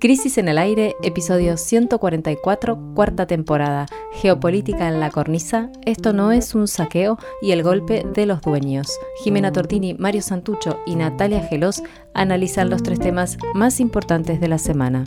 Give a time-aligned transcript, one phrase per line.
[0.00, 3.86] Crisis en el Aire, episodio 144, cuarta temporada.
[4.12, 5.70] Geopolítica en la cornisa.
[5.84, 8.96] Esto no es un saqueo y el golpe de los dueños.
[9.24, 11.82] Jimena Tortini, Mario Santucho y Natalia Gelos
[12.14, 15.02] analizan los tres temas más importantes de la semana.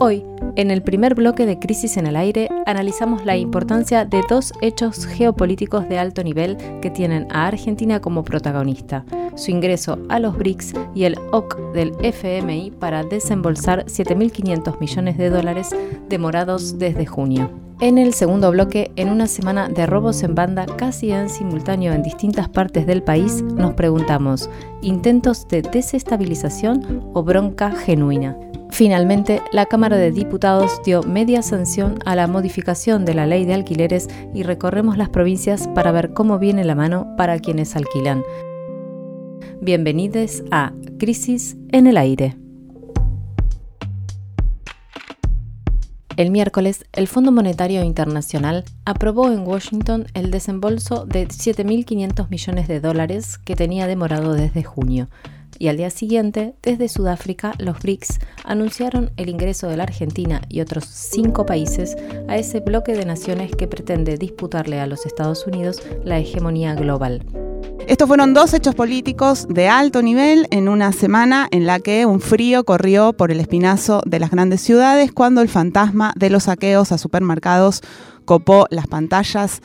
[0.00, 0.24] Hoy,
[0.54, 5.06] en el primer bloque de Crisis en el Aire, analizamos la importancia de dos hechos
[5.06, 10.74] geopolíticos de alto nivel que tienen a Argentina como protagonista, su ingreso a los BRICS
[10.94, 15.70] y el OC del FMI para desembolsar 7.500 millones de dólares
[16.08, 17.50] demorados desde junio.
[17.80, 22.04] En el segundo bloque, en una semana de robos en banda casi en simultáneo en
[22.04, 24.48] distintas partes del país, nos preguntamos,
[24.80, 28.36] ¿intentos de desestabilización o bronca genuina?
[28.70, 33.54] Finalmente, la Cámara de Diputados dio media sanción a la modificación de la ley de
[33.54, 38.22] alquileres y recorremos las provincias para ver cómo viene la mano para quienes alquilan.
[39.60, 42.36] Bienvenidos a Crisis en el Aire.
[46.16, 52.80] El miércoles, el Fondo Monetario Internacional aprobó en Washington el desembolso de 7.500 millones de
[52.80, 55.08] dólares que tenía demorado desde junio
[55.58, 60.60] y al día siguiente, desde Sudáfrica, los BRICS anunciaron el ingreso de la Argentina y
[60.60, 61.96] otros cinco países
[62.28, 67.24] a ese bloque de naciones que pretende disputarle a los Estados Unidos la hegemonía global.
[67.86, 72.20] Estos fueron dos hechos políticos de alto nivel en una semana en la que un
[72.20, 76.92] frío corrió por el espinazo de las grandes ciudades cuando el fantasma de los saqueos
[76.92, 77.80] a supermercados
[78.26, 79.62] copó las pantallas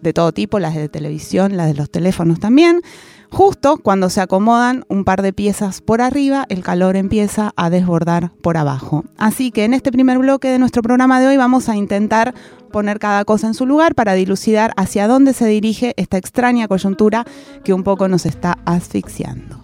[0.00, 2.80] de todo tipo, las de televisión, las de los teléfonos también.
[3.36, 8.32] Justo cuando se acomodan un par de piezas por arriba, el calor empieza a desbordar
[8.40, 9.04] por abajo.
[9.18, 12.32] Así que en este primer bloque de nuestro programa de hoy vamos a intentar
[12.72, 17.26] poner cada cosa en su lugar para dilucidar hacia dónde se dirige esta extraña coyuntura
[17.62, 19.60] que un poco nos está asfixiando.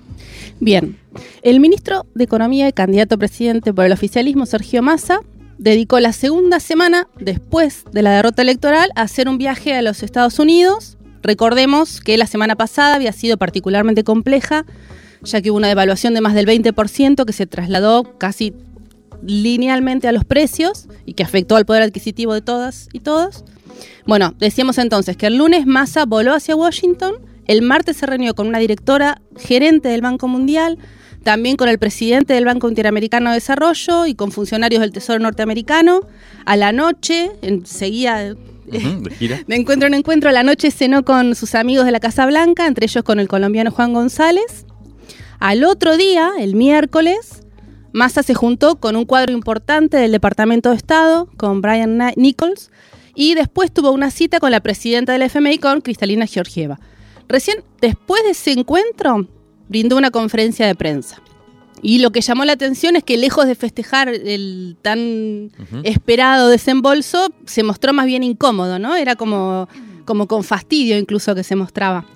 [0.61, 0.99] Bien,
[1.41, 5.21] el ministro de Economía y candidato a presidente por el oficialismo, Sergio Massa,
[5.57, 10.03] dedicó la segunda semana después de la derrota electoral a hacer un viaje a los
[10.03, 14.65] Estados Unidos Recordemos que la semana pasada había sido particularmente compleja,
[15.23, 18.55] ya que hubo una devaluación de más del 20% que se trasladó casi
[19.25, 23.45] linealmente a los precios y que afectó al poder adquisitivo de todas y todos.
[24.07, 27.15] Bueno, decíamos entonces que el lunes Massa voló hacia Washington,
[27.47, 30.79] el martes se reunió con una directora gerente del Banco Mundial,
[31.23, 36.01] también con el presidente del Banco Interamericano de Desarrollo y con funcionarios del Tesoro norteamericano.
[36.45, 37.31] A la noche,
[37.65, 38.35] seguía
[38.73, 42.87] de encuentro en encuentro, la noche cenó con sus amigos de la Casa Blanca, entre
[42.87, 44.67] ellos con el colombiano Juan González.
[45.39, 47.43] Al otro día, el miércoles,
[47.93, 52.71] Massa se juntó con un cuadro importante del Departamento de Estado, con Brian Nichols,
[53.15, 56.81] y después tuvo una cita con la presidenta del FMI, con Cristalina Georgieva.
[57.29, 59.27] Recién después de ese encuentro,
[59.69, 61.23] brindó una conferencia de prensa.
[61.83, 65.51] Y lo que llamó la atención es que lejos de festejar el tan
[65.83, 68.95] esperado desembolso, se mostró más bien incómodo, ¿no?
[68.95, 69.69] Era como,
[70.05, 72.07] como con fastidio incluso que se mostraba.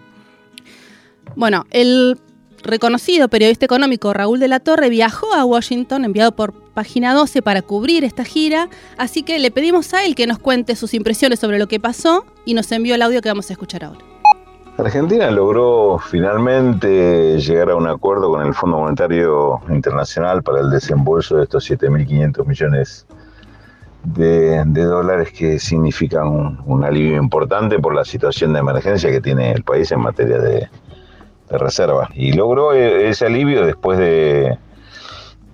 [1.35, 2.17] Bueno, el
[2.63, 7.63] reconocido periodista económico Raúl de la Torre viajó a Washington, enviado por Página 12 para
[7.63, 8.69] cubrir esta gira,
[8.99, 12.25] así que le pedimos a él que nos cuente sus impresiones sobre lo que pasó
[12.45, 14.16] y nos envió el audio que vamos a escuchar ahora.
[14.79, 21.37] Argentina logró finalmente llegar a un acuerdo con el Fondo Monetario Internacional para el desembolso
[21.37, 23.07] de estos 7.500 millones
[24.05, 29.65] de, dólares que significan un, alivio importante por la situación de emergencia que tiene el
[29.65, 30.69] país en materia de,
[31.49, 32.11] de reserva.
[32.15, 34.59] Y logró e, ese alivio después de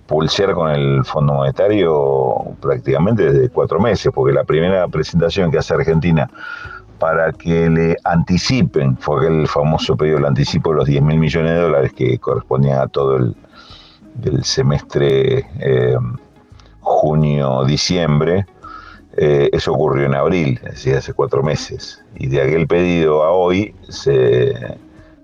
[0.05, 5.73] pulsear con el Fondo Monetario prácticamente desde cuatro meses, porque la primera presentación que hace
[5.73, 6.29] Argentina
[7.03, 11.51] para que le anticipen, fue el famoso pedido el anticipo de los 10 mil millones
[11.51, 13.35] de dólares que correspondían a todo el,
[14.45, 15.97] semestre eh,
[16.79, 18.45] junio-diciembre.
[19.17, 22.01] Eh, eso ocurrió en abril, es decir, hace cuatro meses.
[22.15, 24.53] Y de aquel pedido a hoy, se,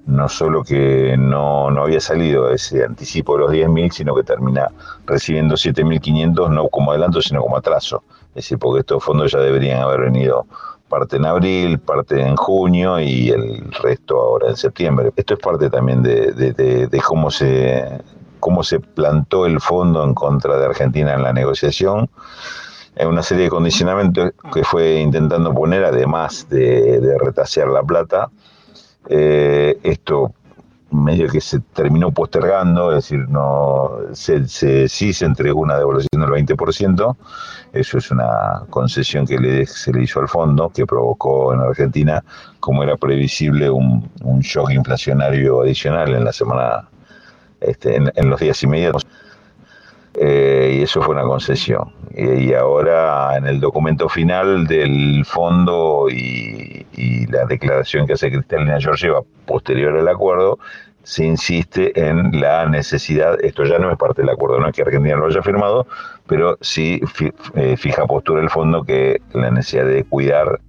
[0.05, 4.69] no solo que no, no había salido ese anticipo de los 10.000, sino que termina
[5.05, 8.03] recibiendo 7.500 no como adelanto, sino como atraso.
[8.31, 10.45] Es decir, porque estos fondos ya deberían haber venido
[10.89, 15.11] parte en abril, parte en junio y el resto ahora en septiembre.
[15.15, 18.01] Esto es parte también de, cómo, se,
[18.39, 22.09] cómo se plantó el fondo en contra de Argentina en la negociación.
[22.95, 28.29] En una serie de condicionamientos que fue intentando poner, además de, retasear la plata.
[29.07, 30.33] Eh, esto
[30.91, 34.47] medio que se terminó postergando, es decir, no se,
[34.87, 37.15] sí se entregó una devolución del 20%,
[37.73, 42.23] eso es una concesión que se le hizo al fondo, que provocó en Argentina,
[42.59, 44.09] como era previsible, un,
[44.41, 46.87] shock inflacionario adicional en la semana,
[47.61, 49.05] este, en, los días inmediatos.
[50.15, 51.93] Eh, y eso fue una concesión.
[52.15, 56.85] Y, ahora en el documento final del fondo y,
[57.27, 60.57] la declaración que hace Cristalina Georgieva posterior al acuerdo,
[61.03, 64.81] se insiste en la necesidad, esto ya no es parte del acuerdo, no es que
[64.81, 65.87] Argentina lo haya firmado,
[66.27, 67.01] pero sí
[67.55, 70.59] eh, fija postura el fondo que la necesidad de cuidar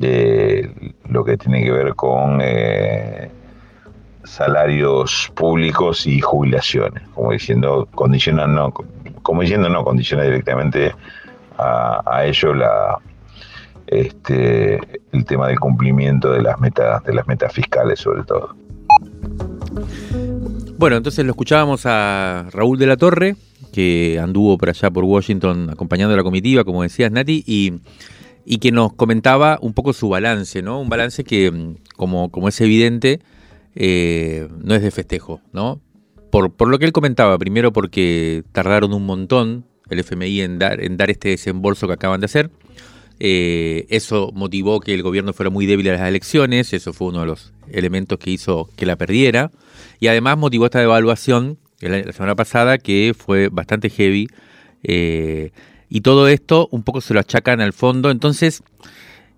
[0.00, 3.30] eh, lo que tiene que ver con eh,
[4.24, 8.72] salarios públicos y jubilaciones, como diciendo, condiciona no,
[9.22, 10.94] como diciendo no, condiciona directamente
[11.58, 12.98] a, ello la
[13.86, 14.80] este
[15.12, 18.54] el tema del cumplimiento de las metas, de las metas fiscales sobre todo.
[20.76, 23.36] Bueno, entonces lo escuchábamos a Raúl de la Torre,
[23.72, 27.74] que anduvo por allá por Washington acompañando a la comitiva, como decías Nati, y,
[28.44, 30.80] y que nos comentaba un poco su balance, ¿no?
[30.80, 33.20] Un balance que, como, como es evidente,
[33.74, 35.80] eh, no es de festejo, ¿no?
[36.30, 40.82] Por, por, lo que él comentaba, primero porque tardaron un montón el FMI en dar,
[40.82, 42.50] en dar este desembolso que acaban de hacer.
[43.20, 47.20] Eh, eso motivó que el gobierno fuera muy débil a las elecciones, eso fue uno
[47.20, 49.50] de los elementos que hizo que la perdiera.
[50.00, 54.28] Y además motivó esta devaluación la semana pasada que fue bastante heavy.
[54.82, 55.50] Eh,
[55.88, 58.10] y todo esto un poco se lo achacan al fondo.
[58.10, 58.62] Entonces,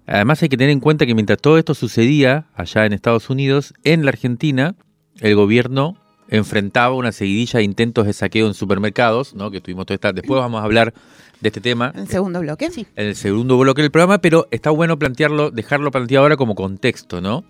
[0.07, 3.75] Además hay que tener en cuenta que mientras todo esto sucedía allá en Estados Unidos,
[3.85, 4.77] en la Argentina
[5.21, 5.97] el gobierno
[6.29, 9.51] enfrentaba una seguidilla de intentos de saqueo en supermercados, ¿no?
[9.51, 10.13] que tuvimos toda esta...
[10.13, 10.93] Después vamos a hablar
[11.41, 11.93] de este tema.
[11.95, 12.71] ¿En el segundo bloque?
[12.71, 12.87] Sí.
[12.97, 17.21] En el segundo bloque del programa, pero está bueno plantearlo, dejarlo planteado ahora como contexto,
[17.21, 17.45] ¿no?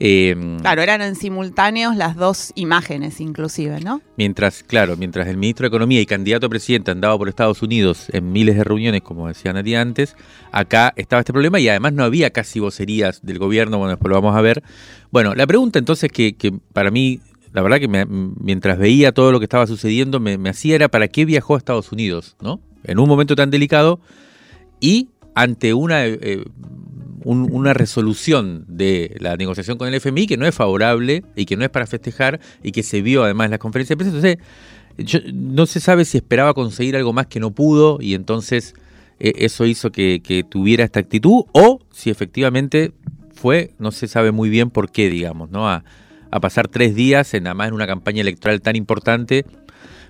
[0.00, 4.02] Em, claro, eran en simultáneos las dos imágenes inclusive, ¿no?
[4.16, 8.08] Mientras, claro, mientras el ministro de Economía y candidato a presidente andaba por Estados Unidos
[8.12, 10.16] en miles de reuniones, como decía Nadia antes,
[10.50, 14.20] acá estaba este problema y además no había casi vocerías del gobierno, bueno, después lo
[14.20, 14.64] vamos a ver.
[15.12, 17.20] Bueno, la pregunta entonces que, que para mí,
[17.52, 21.06] la verdad que mientras veía todo lo que estaba sucediendo, me, me hacía era para
[21.06, 22.60] qué viajó a Estados Unidos, ¿no?
[22.82, 24.00] En un momento tan delicado
[24.80, 26.44] y ante una eh,
[27.24, 31.64] una resolución de la negociación con el FMI que no es favorable y que no
[31.64, 34.16] es para festejar y que se vio además en la conferencia de prensa.
[34.96, 38.74] Entonces, no se sabe si esperaba conseguir algo más que no pudo y entonces
[39.18, 42.92] eh, eso hizo que, tuviera esta actitud o si efectivamente
[43.34, 45.68] fue, no se sabe muy bien por qué, digamos, ¿no?
[45.68, 45.84] A,
[46.30, 49.44] a pasar tres días en nada más en una campaña electoral tan importante.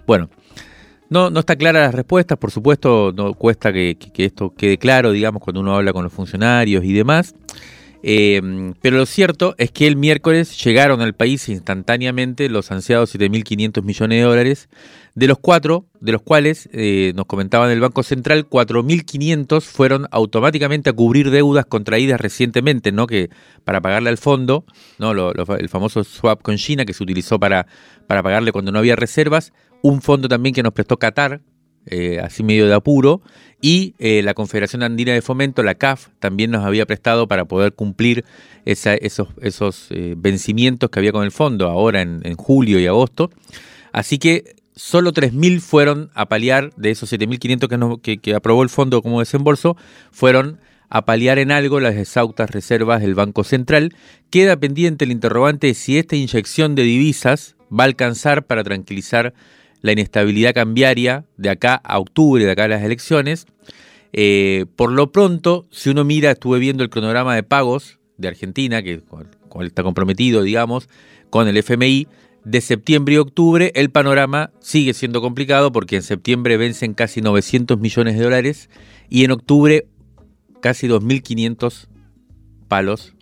[0.06, 0.31] Bueno,
[1.14, 5.40] no, no está clara las respuestas, por supuesto, no cuesta que, esto quede claro, digamos,
[5.40, 7.37] cuando uno habla con los funcionarios y demás.
[8.02, 13.82] Eh, pero lo cierto es que el miércoles llegaron al país instantáneamente los ansiados 7.500
[13.82, 14.69] millones de dólares,
[15.14, 20.90] de los cuatro, de los cuales, eh, nos comentaban el Banco Central, 4.500 fueron automáticamente
[20.90, 23.06] a cubrir deudas contraídas recientemente, ¿no?
[23.06, 23.31] Que
[23.64, 24.64] para pagarle al fondo,
[24.99, 25.12] ¿no?
[25.31, 27.69] el famoso swap con China que se utilizó para,
[28.08, 29.52] para pagarle cuando no había reservas,
[29.84, 31.42] un fondo también que nos prestó Qatar,
[31.84, 33.20] eh, así medio de apuro,
[33.60, 37.75] y eh, la Confederación Andina de Fomento, la CAF, también nos había prestado para poder
[37.75, 38.25] cumplir
[38.64, 43.31] esos, esos eh, vencimientos que había con el fondo ahora en, julio y agosto.
[43.92, 49.02] Así que solo 3.000 fueron a paliar, de esos 7.500 que, que, aprobó el fondo
[49.02, 49.76] como desembolso,
[50.10, 53.94] fueron a paliar en algo las exhaustas reservas del Banco Central.
[54.31, 59.34] Queda pendiente el interrogante de si esta inyección de divisas va a alcanzar para tranquilizar
[59.84, 63.44] la inestabilidad cambiaria de acá a octubre, de acá a las elecciones.
[64.14, 68.82] Eh, por lo pronto, si uno mira, estuve viendo el cronograma de pagos de Argentina,
[68.82, 69.03] que
[69.60, 70.88] está comprometido, digamos,
[71.29, 72.08] con el FMI,
[72.46, 77.79] de septiembre y octubre, el panorama sigue siendo complicado porque en septiembre vencen casi 900
[77.79, 78.70] millones de dólares
[79.10, 79.86] y en octubre
[80.62, 81.88] casi 2.500
[82.69, 83.14] palos,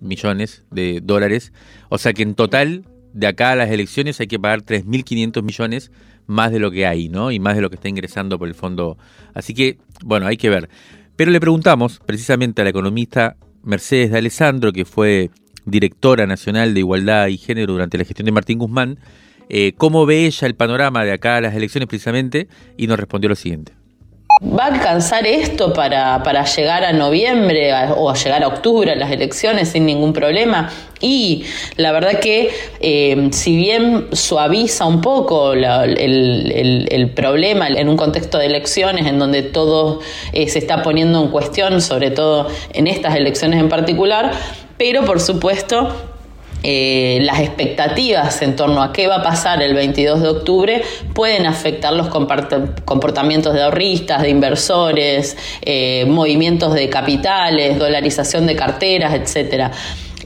[0.00, 1.52] millones de dólares.
[1.90, 5.90] O sea que en total de acá a las elecciones hay que pagar 3.500 millones
[6.26, 7.32] más de lo que hay, ¿no?
[7.32, 8.98] Y más de lo que está ingresando por el fondo.
[9.32, 10.68] Así que, bueno, hay que ver.
[11.16, 15.30] Pero le preguntamos precisamente a la economista Mercedes de Alessandro, que fue
[15.64, 18.98] directora nacional de Igualdad y Género durante la gestión de Martín Guzmán,
[19.48, 23.30] eh, cómo ve ella el panorama de acá a las elecciones precisamente, y nos respondió
[23.30, 23.72] lo siguiente.
[24.42, 28.94] ¿Va a alcanzar esto para, para llegar a noviembre o a llegar a octubre a
[28.94, 30.70] las elecciones sin ningún problema?
[31.00, 31.44] Y
[31.76, 32.50] la verdad que
[32.80, 39.42] eh, si bien suaviza un poco el, problema en un contexto de elecciones en donde
[39.42, 40.00] todo
[40.34, 44.32] eh, se está poniendo en cuestión, sobre todo en estas elecciones en particular,
[44.76, 45.94] pero por supuesto
[46.62, 50.82] eh, las expectativas en torno a qué va a pasar el 22 de octubre
[51.14, 59.14] pueden afectar los comportamientos de ahorristas, de inversores, eh, movimientos de capitales, dolarización de carteras,
[59.14, 59.70] etcétera.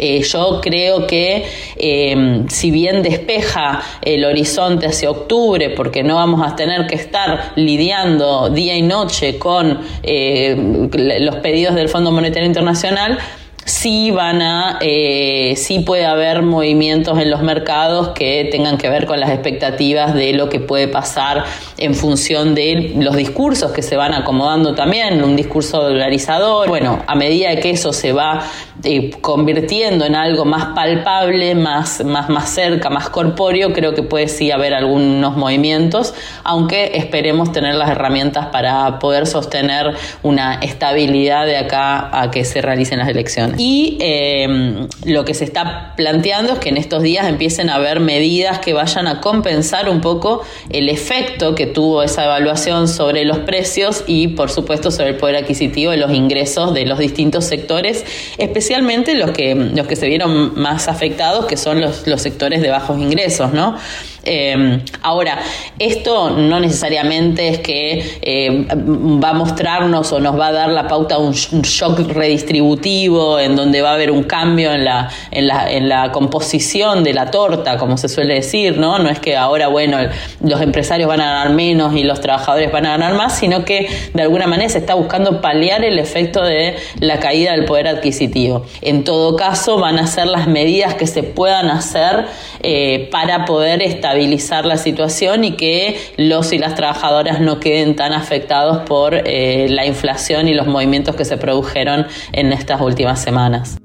[0.03, 1.45] Eh, yo creo que
[1.77, 7.53] eh, si bien despeja el horizonte hacia octubre, porque no vamos a tener que estar
[7.57, 13.19] lidiando día y noche con los pedidos del Fondo Monetario Internacional,
[13.65, 19.07] sí van a, eh, sí puede haber movimientos en los mercados que tengan que ver
[19.07, 21.45] con las expectativas de lo que puede pasar
[21.79, 26.69] en función de los discursos que se van acomodando también, un discurso dolarizador.
[26.69, 28.43] Bueno, a medida que eso se va
[28.83, 34.29] eh, convirtiendo en algo más palpable, más, más, más cerca, más corpóreo, creo que puede
[34.29, 36.15] sí haber algunos movimientos,
[36.45, 42.63] aunque esperemos tener las herramientas para poder sostener una estabilidad de acá a que se
[42.63, 43.50] realicen las elecciones.
[43.59, 48.01] Y em, lo que se está planteando es que en estos días empiecen a haber
[48.01, 53.39] medidas que vayan a compensar un poco el efecto que tuvo esa evaluación sobre los
[53.39, 58.05] precios y, por supuesto, sobre el poder adquisitivo de los ingresos de los distintos sectores,
[58.39, 62.71] especialmente los que, los que se vieron más afectados, que son los, los sectores de
[62.71, 63.77] bajos ingresos, ¿no?
[64.25, 65.39] Eh, ahora,
[65.79, 70.87] esto no necesariamente es que eh, va a mostrarnos o nos va a dar la
[70.87, 75.47] pauta de un, shock redistributivo en donde va a haber un cambio en la, en,
[75.47, 78.99] la, en la composición de la torta, como se suele decir, ¿no?
[78.99, 79.99] No es que ahora, bueno,
[80.43, 83.89] los empresarios van a ganar menos y los trabajadores van a ganar más, sino que
[84.13, 88.65] de alguna manera se está buscando paliar el efecto de la caída del poder adquisitivo.
[88.83, 92.27] En todo caso, van a ser las medidas que se puedan hacer
[92.63, 97.95] eh, para poder estar estabilizar la situación y que los y las trabajadoras no queden
[97.95, 103.23] tan afectados por eh, la inflación y los movimientos que se produjeron en estas últimas
[103.23, 103.79] semanas.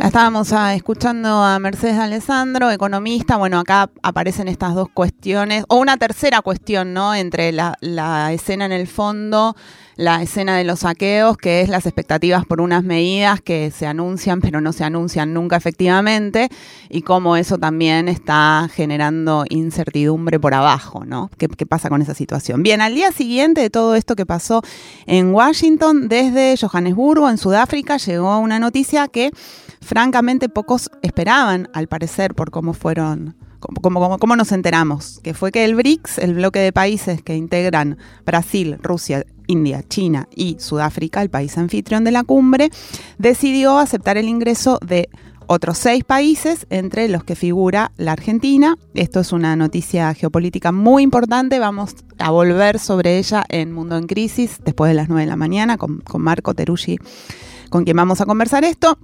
[0.00, 3.36] estábamos ah, escuchando a Mercedes Alessandro, economista.
[3.36, 7.14] Bueno, acá aparecen estas dos cuestiones, o una tercera cuestión, ¿no?
[7.14, 9.54] Entre la, la escena en el fondo
[9.96, 14.40] la escena de los saqueos, que es las expectativas por unas medidas que se anuncian
[14.40, 16.48] pero no se anuncian nunca efectivamente,
[16.88, 21.30] y cómo eso también está generando incertidumbre por abajo, ¿no?
[21.38, 22.62] ¿Qué, qué pasa con esa situación?
[22.62, 24.62] Bien, al día siguiente de todo esto que pasó
[25.06, 29.30] en Washington, desde Johannesburgo, en Sudáfrica, llegó una noticia que
[29.80, 33.36] francamente pocos esperaban, al parecer, por cómo fueron
[33.80, 35.20] ¿Cómo, nos enteramos?
[35.22, 40.28] Que fue que el BRICS, el bloque de países que integran Brasil, Rusia, India, China
[40.34, 42.70] y Sudáfrica, el país anfitrión de la cumbre,
[43.18, 45.08] decidió aceptar el ingreso de
[45.46, 48.78] otros seis países, entre los que figura la Argentina.
[48.94, 51.58] Esto es una noticia geopolítica muy importante.
[51.58, 55.36] Vamos a volver sobre ella en Mundo en Crisis después de las 9 de la
[55.36, 56.98] mañana con, con Marco Teruggi,
[57.70, 58.98] con quien vamos a conversar esto.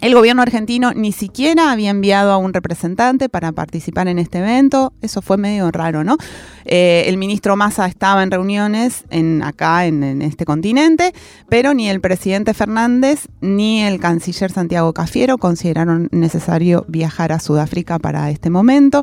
[0.00, 4.92] El gobierno argentino ni siquiera había enviado a un representante para participar en este evento.
[5.00, 6.18] Eso fue medio raro, ¿no?
[6.66, 11.14] Eh, el ministro Massa estaba en reuniones en, acá en, este continente,
[11.48, 17.98] pero ni el presidente Fernández ni el canciller Santiago Cafiero consideraron necesario viajar a Sudáfrica
[17.98, 19.02] para este momento.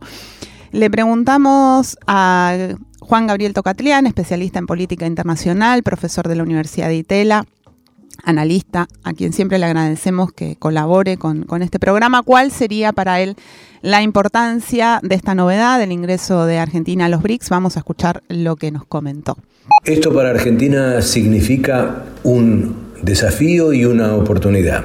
[0.71, 2.55] Le preguntamos a
[2.99, 7.45] Juan Gabriel Tocatlián, especialista en política internacional, profesor de la Universidad de Itela
[8.23, 13.35] analista, a quien siempre le agradecemos que colabore con, este programa, ¿cuál sería para él
[13.81, 17.49] la importancia de esta novedad del ingreso de Argentina a los BRICS?
[17.49, 19.37] Vamos a escuchar lo que nos comentó.
[19.83, 24.83] Esto para Argentina significa un desafío y una oportunidad.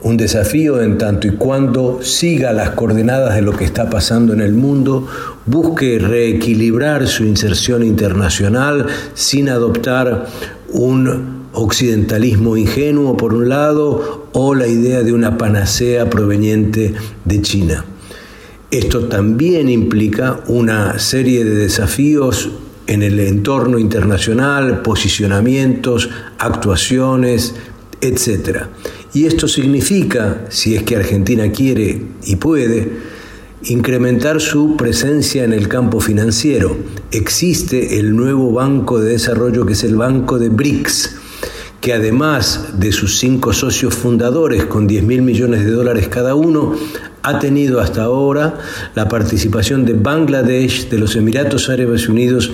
[0.00, 4.40] Un desafío en tanto y cuando siga las coordenadas de lo que está pasando en
[4.40, 5.08] el mundo,
[5.44, 10.26] busque reequilibrar su inserción internacional sin adoptar
[10.70, 17.84] un occidentalismo ingenuo por un lado o la idea de una panacea proveniente de China.
[18.70, 22.50] Esto también implica una serie de desafíos
[22.86, 27.54] en el entorno internacional, posicionamientos, actuaciones,
[28.00, 28.64] etc.
[29.14, 33.18] Y esto significa, si es que Argentina quiere y puede,
[33.64, 36.76] incrementar su presencia en el campo financiero.
[37.10, 41.17] Existe el nuevo banco de desarrollo que es el Banco de BRICS,
[41.80, 46.74] que además de sus cinco socios fundadores con 10 mil millones de dólares cada uno,
[47.22, 48.58] ha tenido hasta ahora
[48.94, 52.50] la participación de Bangladesh, de los Emiratos Árabes Unidos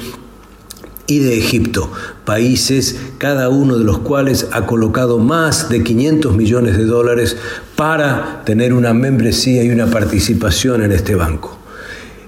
[1.06, 1.90] y de Egipto,
[2.24, 7.36] países cada uno de los cuales ha colocado más de 500 millones de dólares
[7.76, 11.58] para tener una membresía y una participación en este banco.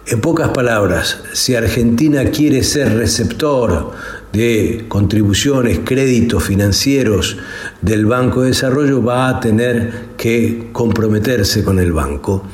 [0.06, 3.92] En pocas palabras, si Argentina quiere ser receptor
[4.32, 7.36] de contribuciones, créditos financieros
[7.80, 12.44] del Banco de Desarrollo, va a tener que comprometerse con el banco,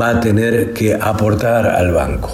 [0.00, 2.32] va a tener que aportar al banco.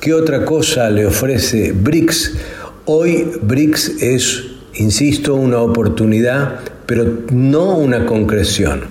[0.00, 2.32] ¿Qué otra cosa le ofrece BRICS?
[2.86, 8.90] Hoy BRICS es, insisto, una oportunidad, pero no una concreción.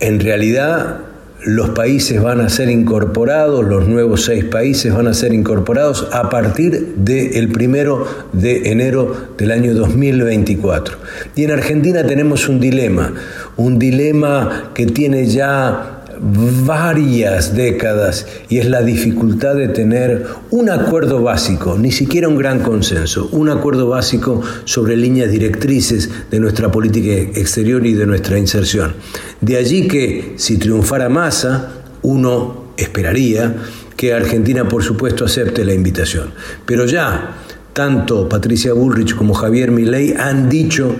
[0.00, 1.09] en realidad
[1.44, 6.28] los países van a ser incorporados, los nuevos seis países van a ser incorporados a
[6.28, 10.98] partir del primero de enero del año 2024.
[11.36, 13.14] Y en Argentina tenemos un dilema,
[13.56, 21.22] un dilema que tiene ya varias décadas y es la dificultad de tener un acuerdo
[21.22, 27.12] básico, ni siquiera un gran consenso, un acuerdo básico sobre líneas directrices de nuestra política
[27.40, 28.94] exterior y de nuestra inserción.
[29.40, 31.72] De allí que si triunfara Massa,
[32.02, 33.54] uno esperaría
[33.96, 36.32] que Argentina por supuesto acepte la invitación.
[36.66, 37.36] Pero ya
[37.72, 40.96] tanto Patricia Bullrich como Javier Milei han dicho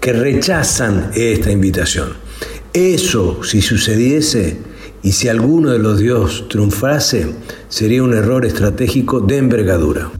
[0.00, 2.23] que rechazan esta invitación.
[2.74, 4.56] Eso, si sucediese,
[5.00, 7.32] y si alguno de los dios triunfase,
[7.68, 10.10] sería un error estratégico de envergadura.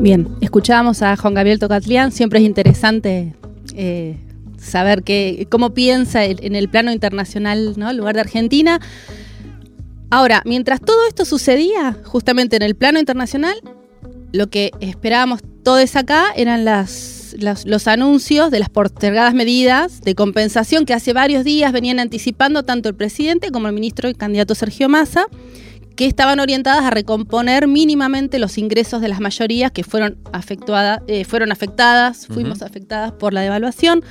[0.00, 3.34] Bien, escuchábamos a Juan Gabriel Tocatlián, siempre es interesante
[3.74, 4.20] eh,
[4.56, 7.92] saber que, cómo piensa en el plano internacional, ¿no?
[7.92, 8.80] Lugar de Argentina.
[10.10, 13.56] Ahora, mientras todo esto sucedía, justamente en el plano internacional,
[14.32, 20.86] lo que esperábamos todos acá eran las los, anuncios de las postergadas medidas de compensación
[20.86, 24.88] que hace varios días venían anticipando tanto el presidente como el ministro y candidato Sergio
[24.88, 25.26] Massa,
[25.96, 30.18] que estaban orientadas a recomponer mínimamente los ingresos de las mayorías que fueron,
[31.06, 34.02] eh, fueron afectadas, fuimos afectadas por la devaluación.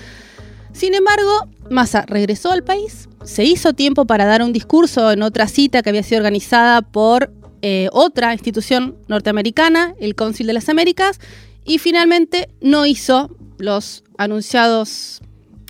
[0.72, 5.48] Sin embargo, Massa regresó al país, se hizo tiempo para dar un discurso en otra
[5.48, 11.20] cita que había sido organizada por eh, otra institución norteamericana, el Council de las Américas,
[11.66, 15.22] y finalmente no hizo los anunciados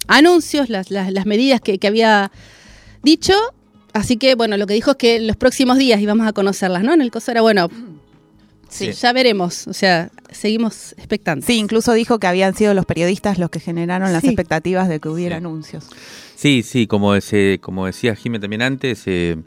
[0.07, 0.89] anuncios, las,
[1.25, 2.31] medidas que, había
[3.03, 3.33] dicho.
[3.93, 6.83] Así que, bueno, lo que dijo es que en los próximos días íbamos a conocerlas,
[6.83, 6.93] ¿no?
[6.93, 7.69] En el coso era, bueno,
[8.67, 8.91] sí.
[8.91, 9.67] ya veremos.
[9.67, 11.45] O sea, seguimos expectantes.
[11.45, 15.09] Sí, incluso dijo que habían sido los periodistas los que generaron las expectativas de que
[15.09, 15.85] hubiera anuncios.
[16.35, 19.37] Sí, sí, como, ese, como decía Jiménez también antes, eh,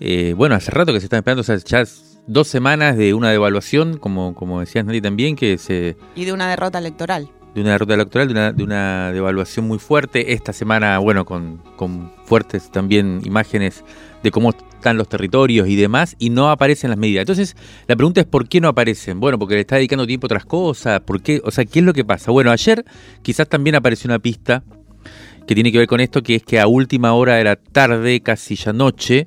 [0.00, 1.84] eh, bueno, hace rato que se están esperando, o sea, ya
[2.26, 5.96] dos semanas de una devaluación, como, como decías Nati también, que se...
[6.14, 7.30] Y de una derrota electoral.
[7.54, 10.32] De una derrota electoral, de una, de una devaluación muy fuerte.
[10.32, 13.82] Esta semana, bueno, con, con fuertes también imágenes
[14.22, 17.22] de cómo están los territorios y demás, y no aparecen las medidas.
[17.22, 19.20] Entonces, la pregunta es ¿por qué no aparecen?
[19.20, 21.40] Bueno, porque le está dedicando tiempo a otras cosas, ¿por qué?
[21.44, 22.30] O sea, ¿qué es lo que pasa?
[22.30, 22.84] Bueno, ayer
[23.22, 24.62] quizás también apareció una pista
[25.46, 28.20] que tiene que ver con esto, que es que a última hora de la tarde,
[28.20, 29.26] casi ya noche,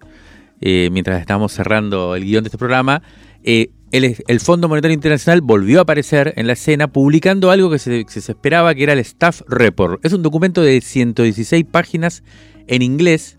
[0.62, 3.02] eh, mientras estábamos cerrando el guion de este programa,
[3.43, 8.02] eh, el, Fondo Monetario Internacional volvió a aparecer en la escena publicando algo que se,
[8.02, 10.06] esperaba que era el Staff Report.
[10.06, 12.24] Es un documento de 116 páginas
[12.67, 13.38] en inglés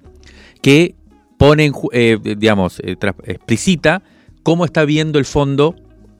[0.60, 0.96] que
[1.38, 4.02] pone, eh, digamos, explicita
[4.42, 5.76] cómo está viendo el fondo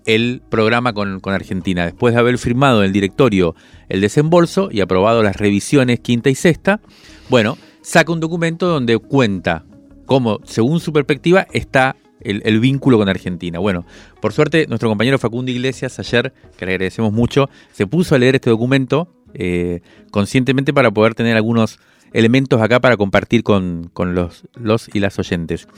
[0.07, 1.85] el programa con, con, Argentina.
[1.85, 3.55] Después de haber firmado en el directorio
[3.89, 6.81] el desembolso y aprobado las revisiones quinta y sexta,
[7.29, 9.65] bueno, saca un documento donde cuenta
[10.11, 13.61] cómo, según su perspectiva, está el, vínculo con Argentina.
[13.61, 13.87] Bueno,
[14.21, 18.35] por suerte, nuestro compañero Facundo Iglesias ayer, que le agradecemos mucho, se puso a leer
[18.35, 21.79] este documento eh, conscientemente para poder tener algunos
[22.13, 25.69] elementos acá para compartir con, los, y las oyentes.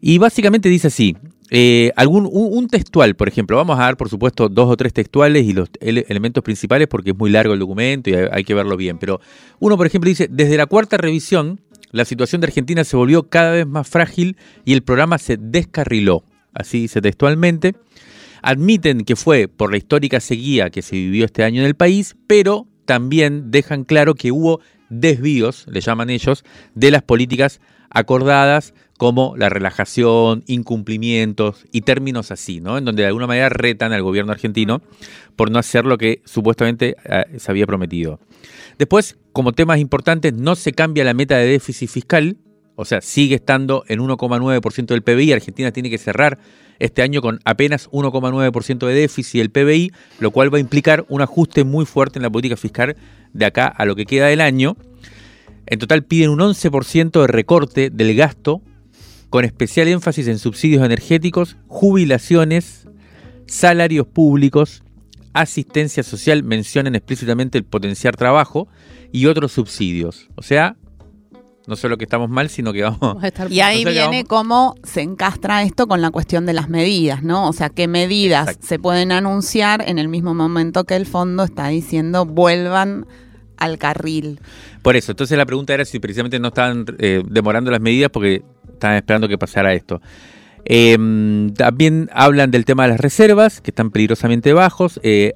[0.00, 1.16] Y básicamente dice así,
[1.50, 5.44] eh, algún, un, textual, por ejemplo, vamos a dar por supuesto dos o tres textuales
[5.44, 8.98] y los elementos principales porque es muy largo el documento y hay que verlo bien,
[9.00, 9.20] pero
[9.58, 11.58] uno, por ejemplo, dice, desde la cuarta revisión,
[11.90, 16.24] la situación de Argentina se volvió cada vez más frágil y el programa se descarriló,
[16.54, 17.74] así dice textualmente.
[18.42, 22.16] Admiten que fue por la histórica sequía que se vivió este año en el país,
[22.26, 29.34] pero también dejan claro que hubo desvíos, le llaman ellos, de las políticas acordadas como
[29.38, 32.76] la relajación, incumplimientos y términos así, ¿no?
[32.76, 34.82] En donde de alguna manera retan al gobierno argentino
[35.36, 38.20] por no hacer lo que supuestamente eh, se había prometido.
[38.78, 42.36] Después, como temas importantes, no se cambia la meta de déficit fiscal,
[42.76, 45.32] o sea, sigue estando en 1,9% del PBI.
[45.32, 46.38] Argentina tiene que cerrar
[46.78, 51.22] este año con apenas 1,9% de déficit del PBI, lo cual va a implicar un
[51.22, 52.96] ajuste muy fuerte en la política fiscal
[53.32, 54.76] de acá a lo que queda del año.
[55.64, 58.60] En total piden un 11% de recorte del gasto,
[59.30, 62.86] con especial énfasis en subsidios energéticos, jubilaciones,
[63.46, 64.82] salarios públicos
[65.32, 68.68] asistencia social mencionan explícitamente el potenciar trabajo
[69.12, 70.28] y otros subsidios.
[70.34, 70.76] O sea,
[71.66, 73.22] no solo que estamos mal, sino que vamos...
[73.22, 77.22] a estar y ahí viene cómo se encastra esto con la cuestión de las medidas,
[77.22, 77.48] ¿no?
[77.48, 81.68] O sea, qué medidas se pueden anunciar en el mismo momento que el fondo está
[81.68, 83.06] diciendo vuelvan
[83.56, 84.40] al carril.
[84.82, 88.42] Por eso, entonces la pregunta era si precisamente no estaban eh, demorando las medidas porque
[88.80, 90.00] estaban esperando que pasara esto.
[90.64, 95.00] Em, también hablan del tema de las reservas, que están peligrosamente bajos.
[95.02, 95.32] Eh,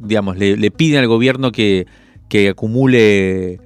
[0.00, 1.86] digamos, le, piden al gobierno que,
[2.50, 3.60] acumule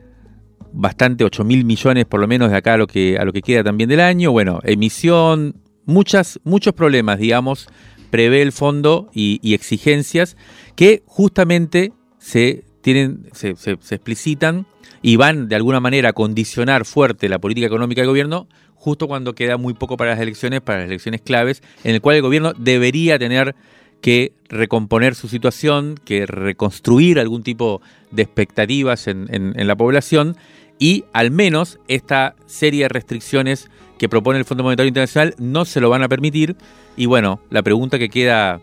[0.73, 3.41] bastante, 8 mil millones por lo menos de acá a lo que, a lo que
[3.41, 4.33] queda también del año.
[4.33, 7.69] Bueno, emisión, muchas, muchos problemas, digamos,
[8.11, 10.37] prevé el fondo y, exigencias
[10.77, 14.67] que justamente se, tienen, se, se, explicitan
[15.01, 18.49] y van de alguna manera a condicionar fuerte la política económica del gobierno
[18.88, 22.16] justo cuando queda muy poco para las elecciones, para las elecciones claves, en el cual
[22.16, 23.55] el gobierno debería tener
[24.01, 30.38] que recomponer su situación, que reconstruir algún tipo de expectativas en, la población
[30.79, 35.83] y al menos esta serie de restricciones que propone el Fondo Monetario Internacional no se
[35.83, 36.57] lo van a permitir.
[36.96, 38.62] Y bueno, la pregunta que queda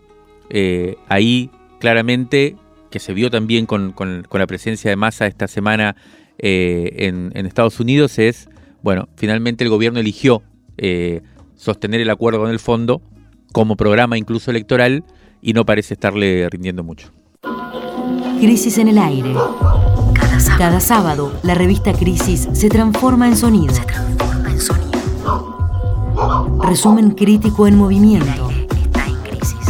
[0.49, 2.55] eh, ahí claramente,
[2.89, 3.93] que se vio también con,
[4.31, 5.95] la presencia de Massa esta semana
[6.39, 8.49] eh, en, Estados Unidos, es,
[8.85, 10.43] bueno, finalmente el gobierno eligió
[10.77, 11.23] eh,
[11.55, 13.01] sostener el acuerdo con el fondo
[13.51, 15.03] como programa incluso electoral
[15.41, 17.11] y no parece estarle rindiendo mucho.
[18.39, 19.33] Crisis en el aire.
[20.59, 23.73] Cada sábado, la revista Crisis se transforma en sonido.
[23.73, 24.91] Se transforma en sonido.
[26.61, 28.51] Resumen crítico en movimiento.
[28.51, 29.67] El aire está en crisis.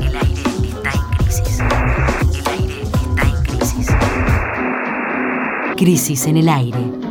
[0.00, 1.08] El aire está en
[5.82, 6.28] crisis.
[6.28, 7.07] El aire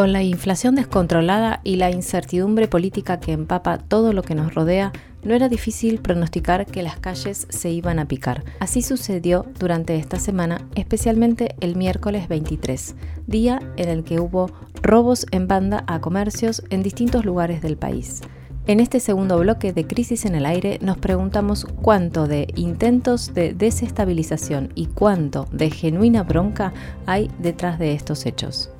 [0.00, 4.92] Con la inflación descontrolada y la incertidumbre política que empapa todo lo que nos rodea,
[5.22, 8.42] no era difícil pronosticar que las calles se iban a picar.
[8.60, 15.26] Así sucedió durante esta semana, especialmente el miércoles 23, día en el que hubo robos
[15.32, 18.22] en banda a comercios en distintos lugares del país.
[18.66, 23.52] En este segundo bloque de Crisis en el Aire nos preguntamos cuánto de intentos de
[23.52, 26.72] desestabilización y cuánto de genuina bronca
[27.04, 28.70] hay detrás de estos hechos.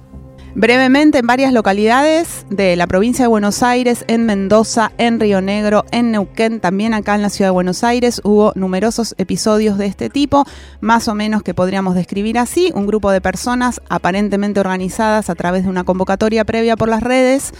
[0.54, 5.84] Brevemente, en varias localidades de la provincia de Buenos Aires, en Mendoza, en Río Negro,
[5.92, 10.10] en Neuquén, también acá en la ciudad de Buenos Aires, hubo numerosos episodios de este
[10.10, 10.44] tipo,
[10.80, 15.62] más o menos que podríamos describir así, un grupo de personas aparentemente organizadas a través
[15.62, 17.52] de una convocatoria previa por las redes,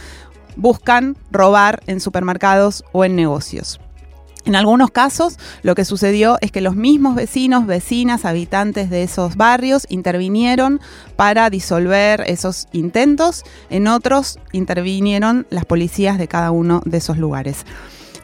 [0.57, 3.81] buscan robar en supermercados o en negocios.
[4.47, 9.37] En algunos casos, lo que sucedió es que los mismos vecinos, vecinas, habitantes de esos
[9.37, 10.81] barrios intervinieron
[11.17, 13.45] para disolver esos intentos.
[13.69, 17.67] En otros, intervinieron las policías de cada uno de esos lugares.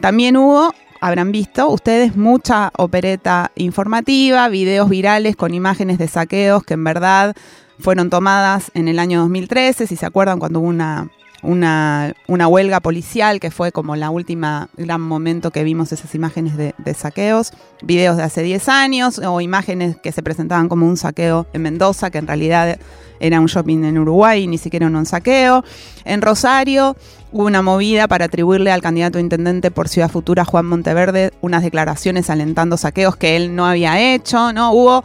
[0.01, 6.75] También hubo habrán visto ustedes mucha opereta informativa, videos virales con imágenes de saqueos que
[6.75, 7.35] en verdad
[7.79, 11.11] fueron tomadas en el año 2013, si se acuerdan cuando hubo una
[11.47, 16.95] una, huelga policial, que fue como la última gran momento que vimos esas imágenes de,
[16.95, 21.63] saqueos, videos de hace 10 años o imágenes que se presentaban como un saqueo en
[21.63, 22.79] Mendoza, que en realidad
[23.21, 25.65] era un shopping en Uruguay y ni siquiera un saqueo.
[26.05, 26.97] En Rosario
[27.33, 32.29] hubo una movida para atribuirle al candidato intendente por Ciudad Futura, Juan Monteverde, unas declaraciones
[32.29, 34.73] alentando saqueos que él no había hecho, ¿no?
[34.73, 35.05] Hubo,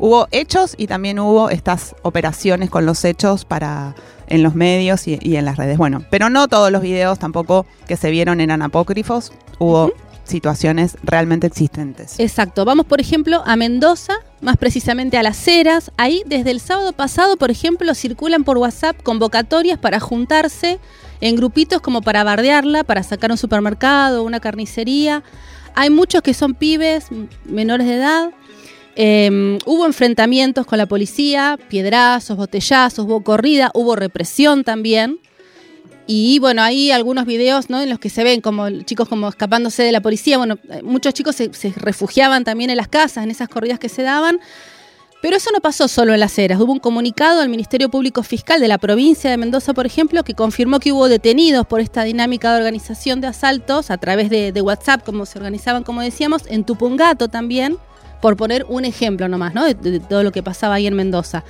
[0.00, 3.94] hubo hechos y también hubo estas operaciones con los hechos para
[4.26, 5.76] en los medios y, en las redes.
[5.76, 9.32] Bueno, pero no todos los videos tampoco que se vieron eran apócrifos.
[9.58, 9.92] Hubo
[10.24, 12.18] situaciones realmente existentes.
[12.20, 12.64] Exacto.
[12.64, 15.90] Vamos, por ejemplo, a Mendoza, más precisamente a Las Heras.
[15.96, 20.78] Ahí, desde el sábado pasado, por ejemplo, circulan por WhatsApp convocatorias para juntarse
[21.20, 25.24] en grupitos como para bardearla, para sacar un supermercado, una carnicería.
[25.74, 27.08] Hay muchos que son pibes
[27.44, 28.30] menores de edad
[28.96, 35.20] Em, hubo enfrentamientos con la policía, piedrazos, botellazos, hubo corrida, hubo represión también.
[36.06, 37.80] Y bueno, hay algunos videos ¿no?
[37.80, 40.38] en los que se ven como chicos como escapándose de la policía.
[40.38, 44.02] Bueno, eh, muchos chicos se, refugiaban también en las casas, en esas corridas que se
[44.02, 44.40] daban.
[45.22, 46.58] Pero eso no pasó solo en las eras.
[46.58, 50.34] Hubo un comunicado al Ministerio Público Fiscal de la provincia de Mendoza, por ejemplo, que
[50.34, 55.04] confirmó que hubo detenidos por esta dinámica de organización de asaltos a través de WhatsApp,
[55.04, 57.76] como se organizaban, como decíamos, en Tupungato también
[58.20, 59.64] por poner un ejemplo nomás, ¿no?
[59.64, 61.44] De, todo lo que pasaba ahí en Mendoza.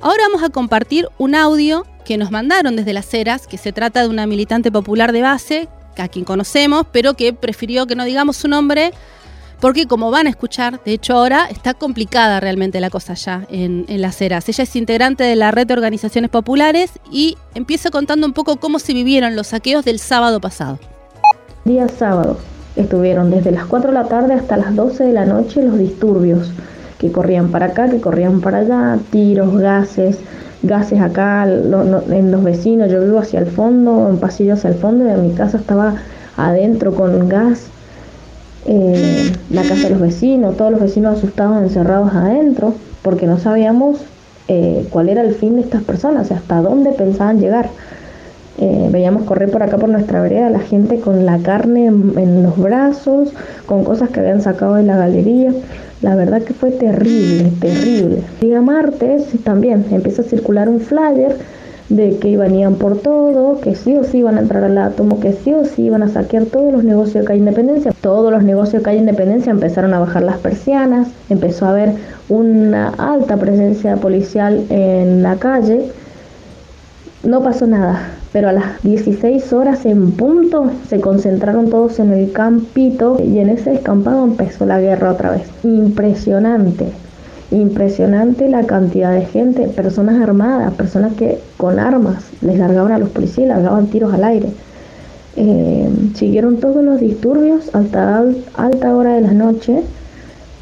[0.00, 4.02] Ahora vamos a compartir un audio que nos mandaron desde las Heras, que se trata
[4.02, 8.36] de una militante popular de base, a quien conocemos, pero que prefirió que no digamos
[8.36, 8.92] su nombre,
[9.60, 13.84] porque como van a escuchar, de hecho ahora está complicada realmente la cosa ya en,
[13.88, 14.48] en las Heras.
[14.48, 18.78] Ella es integrante de la red de organizaciones populares y empieza contando un poco cómo
[18.78, 20.78] se vivieron los saqueos del sábado pasado.
[21.66, 22.38] Día sábado,
[22.80, 26.50] Estuvieron desde las 4 de la tarde hasta las 12 de la noche los disturbios,
[26.98, 30.18] que corrían para acá, que corrían para allá, tiros, gases,
[30.62, 32.90] gases acá en los vecinos.
[32.90, 35.96] Yo vivo hacia el fondo, en pasillo hacia el fondo, y mi casa estaba
[36.38, 37.66] adentro con gas.
[38.64, 43.98] Eh, la casa de los vecinos, todos los vecinos asustados, encerrados adentro, porque no sabíamos
[44.48, 47.68] eh, cuál era el fin de estas personas, hasta dónde pensaban llegar.
[48.60, 52.58] Eh, veíamos correr por acá por nuestra vereda la gente con la carne en, los
[52.58, 53.32] brazos,
[53.64, 55.52] con cosas que habían sacado de la galería.
[56.02, 58.22] La verdad que fue terrible, terrible.
[58.40, 61.36] Día martes también empieza a circular un flyer
[61.88, 65.32] de que iban por todo, que sí o sí iban a entrar al átomo, que
[65.32, 67.92] sí o sí iban a saquear todos los negocios de calle Independencia.
[68.00, 71.94] Todos los negocios de calle Independencia empezaron a bajar las persianas, empezó a haber
[72.28, 75.90] una alta presencia policial en la calle.
[77.24, 82.32] No pasó nada, pero a las 16 horas en punto se concentraron todos en el
[82.32, 85.42] campito y en ese descampado empezó la guerra otra vez.
[85.64, 86.86] Impresionante,
[87.50, 93.08] impresionante la cantidad de gente, personas armadas, personas que con armas les largaban a los
[93.08, 94.50] policías, largaban tiros al aire.
[95.36, 99.82] Eh, siguieron todos los disturbios hasta alta hora de la noche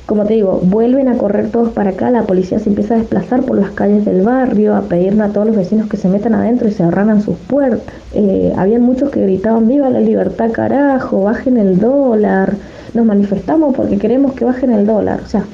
[0.08, 3.42] como te digo, vuelven a correr todos para acá, la policía se empieza a desplazar
[3.42, 6.66] por las calles del barrio, a pedirle a todos los vecinos que se metan adentro
[6.66, 7.94] y se cerraran sus puertas.
[8.14, 12.54] Eh, habían muchos que gritaban, viva la libertad carajo, bajen el dólar,
[12.94, 15.20] nos manifestamos porque queremos que bajen el dólar.
[15.26, 15.44] O sea,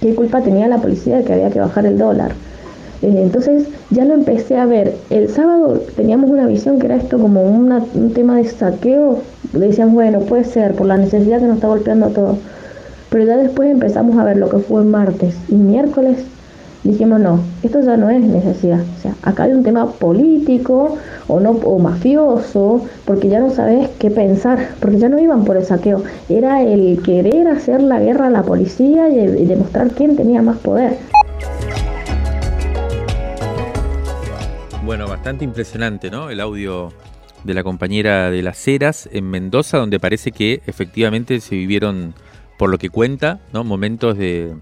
[0.00, 2.30] ¿qué culpa tenía la policía de que había que bajar el dólar?
[3.02, 4.94] Eh, entonces ya lo empecé a ver.
[5.10, 9.18] El sábado teníamos una visión que era esto como un tema de saqueo.
[9.54, 12.38] Decían, bueno, puede ser por la necesidad que nos está golpeando todo
[13.10, 16.24] pero ya después empezamos a ver lo que fue martes y miércoles.
[16.84, 18.80] Dijimos, no, esto ya no es necesidad.
[18.80, 23.88] O sea, acá hay un tema político o, no, o mafioso, porque ya no sabes
[23.98, 26.02] qué pensar, porque ya no iban por el saqueo.
[26.28, 30.58] Era el querer hacer la guerra a la policía y, y demostrar quién tenía más
[30.58, 30.96] poder.
[34.84, 36.30] Bueno, bastante impresionante, ¿no?
[36.30, 36.90] El audio
[37.44, 42.14] de la compañera de las Heras en Mendoza, donde parece que efectivamente se vivieron
[42.58, 43.64] por lo que cuenta, ¿no?
[43.64, 44.54] Momentos de,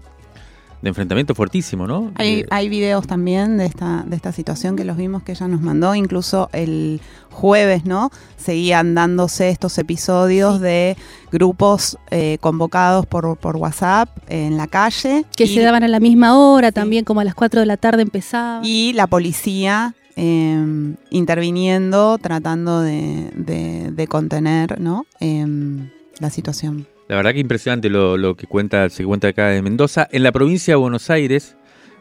[0.83, 2.11] enfrentamiento fuertísimo, ¿no?
[2.15, 5.59] Hay, hay videos también de esta, de esta situación que los vimos que ella nos
[5.59, 8.09] mandó, incluso el jueves, ¿no?
[8.37, 10.95] Seguían dándose estos episodios de
[11.31, 15.25] grupos eh, convocados por, por WhatsApp en la calle.
[15.35, 18.03] Que se daban a la misma hora, también como a las 4 de la tarde
[18.03, 18.61] empezaba.
[18.63, 25.05] Y la policía em, interviniendo, tratando de, contener, ¿no?
[25.19, 26.87] Em, la situación.
[27.07, 30.07] La verdad que impresionante lo, que cuenta, se cuenta acá de Mendoza.
[30.11, 31.55] En la provincia de Buenos Aires,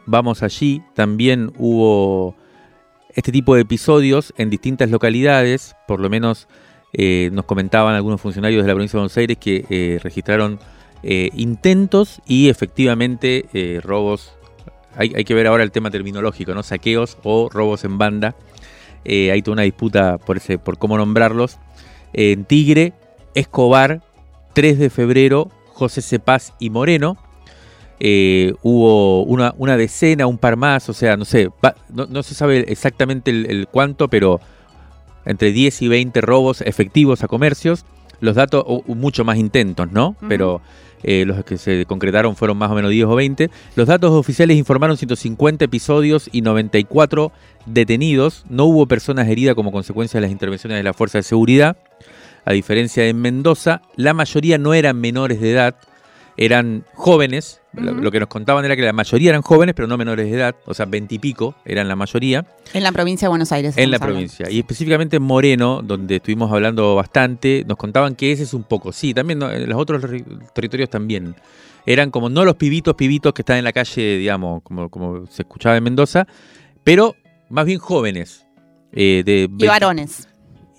[0.05, 2.35] vamos allí, también hubo
[3.15, 6.49] este tipo de episodios en distintas localidades, por lo menos
[6.93, 10.59] eh, nos comentaban algunos funcionarios de la provincia de Buenos Aires que eh, registraron
[11.05, 14.33] eh, intentos y efectivamente robos.
[14.97, 16.65] Hay, hay, que ver ahora el tema terminológico, ¿no?
[16.65, 18.35] Saqueos o robos en banda.
[19.05, 21.59] hay toda una disputa por, ese, por cómo nombrarlos.
[22.13, 22.93] En Tigre,
[23.35, 24.01] Escobar
[24.57, 27.19] 3 de febrero, José Cepaz y Moreno.
[28.01, 31.51] Eh, hubo una, una, decena, un par más, o sea, no sé,
[31.91, 34.41] no, se sabe exactamente el, cuánto, pero
[35.27, 37.85] entre 10 y 20 robos efectivos a comercios.
[38.21, 40.17] Los datos, mucho más intentos, ¿no?
[40.27, 40.63] Pero
[41.03, 43.51] eh, los que se concretaron fueron más o menos 10 o 20.
[43.75, 47.31] Los datos oficiales informaron 150 episodios y 94
[47.67, 48.47] detenidos.
[48.49, 51.77] No hubo personas heridas como consecuencia de las intervenciones de la Fuerza de Seguridad
[52.47, 55.75] a diferencia de Mendoza, la mayoría no eran menores de edad,
[56.37, 57.61] eran jóvenes.
[57.73, 60.55] Lo que nos contaban era que la mayoría eran jóvenes, pero no menores de edad,
[60.65, 62.47] o sea, veintipico eran la mayoría.
[62.73, 63.77] En la provincia de Buenos Aires.
[63.77, 64.49] En la provincia.
[64.49, 68.93] Y específicamente en Moreno, donde estuvimos hablando bastante, nos contaban que ese es un poco.
[68.93, 70.03] Sí, también en los otros
[70.55, 71.35] territorios también.
[71.85, 75.43] Eran como no los pibitos, pibitos que están en la calle, digamos, como, como se
[75.43, 76.27] escuchaba en Mendoza,
[76.85, 77.17] pero
[77.49, 78.47] más bien jóvenes.
[78.93, 80.29] Eh, de y varones.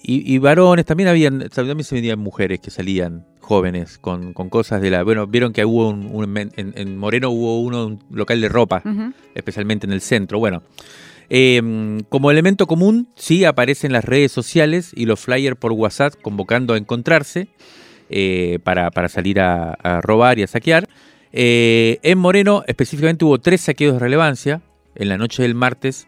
[0.10, 5.04] Y, varones, también habían, también se vendían mujeres que salían jóvenes con, cosas de la...
[5.04, 8.82] Bueno, vieron que hubo un, en, Moreno hubo uno, un local de ropa,
[9.36, 10.40] especialmente en el centro.
[10.40, 10.64] Bueno,
[11.28, 16.74] em, como elemento común, sí aparecen las redes sociales y los flyers por WhatsApp convocando
[16.74, 17.50] a encontrarse
[18.10, 20.88] eh, para, salir a, robar y a saquear.
[21.34, 24.62] Eh, en Moreno específicamente hubo tres saqueos de relevancia
[24.96, 26.08] en la noche del martes,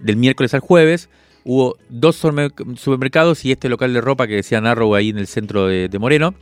[0.00, 1.08] del miércoles al jueves
[1.44, 5.66] hubo dos supermercados y este local de ropa que decía Narrow ahí en el centro
[5.66, 6.34] de, Moreno.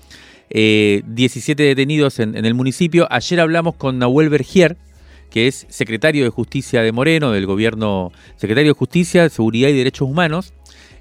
[0.48, 3.06] 17 eh, detenidos en, el municipio.
[3.10, 4.76] Ayer hablamos con Nahuel Bergier,
[5.30, 10.08] que es secretario de Justicia de Moreno, del gobierno, secretario de Justicia, Seguridad y Derechos
[10.08, 10.54] Humanos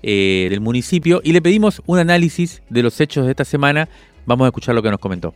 [0.03, 3.87] eh, del municipio, y le pedimos un análisis de los hechos de esta semana.
[4.25, 5.33] Vamos a escuchar lo que nos comentó.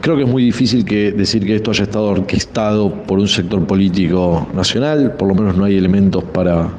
[0.00, 4.46] Creo que es muy difícil decir que esto haya estado orquestado por un sector político
[4.54, 6.70] nacional, por lo menos no hay elementos para,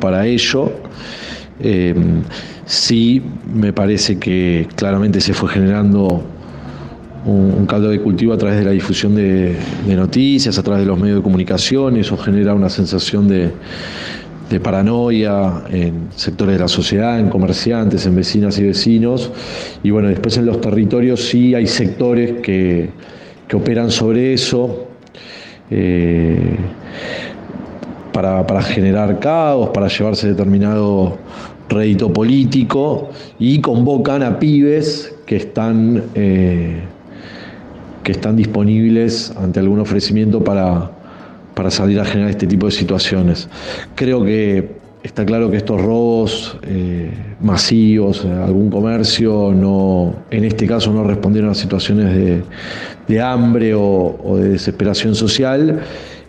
[0.00, 0.72] para ello.
[1.60, 1.94] Eh,
[2.64, 3.22] sí,
[3.52, 6.22] me parece que claramente se fue generando
[7.24, 10.98] un, caldo de cultivo a través de la difusión de, noticias, a través de los
[10.98, 13.50] medios de comunicación, eso genera una sensación de,
[14.62, 19.32] paranoia en sectores de la sociedad, en comerciantes, en vecinas y vecinos.
[19.82, 22.90] Y bueno, después en los territorios sí hay sectores que,
[23.48, 24.86] que operan sobre eso.
[25.70, 26.56] Eh,
[28.22, 31.18] para, generar caos, para llevarse determinado
[31.68, 36.80] rédito político y convocan a pibes que están, eh,
[38.02, 40.90] que están disponibles ante algún ofrecimiento para,
[41.54, 43.50] para salir a generar este tipo de situaciones.
[43.94, 50.90] Creo que está claro que estos robos eh, masivos, algún comercio, no, en este caso
[50.90, 52.42] no respondieron a situaciones
[53.06, 55.80] de, hambre o, de desesperación social,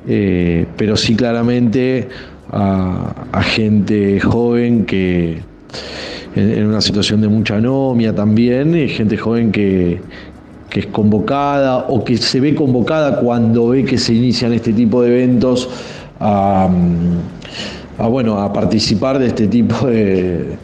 [0.07, 2.07] eh, pero sí claramente
[2.51, 5.41] a, gente joven que
[6.35, 9.99] en, una situación de mucha anomia también, gente joven que,
[10.69, 15.01] que es convocada o que se ve convocada cuando ve que se inician este tipo
[15.01, 15.69] de eventos
[16.19, 16.69] a,
[18.09, 20.57] bueno, a participar de este tipo de,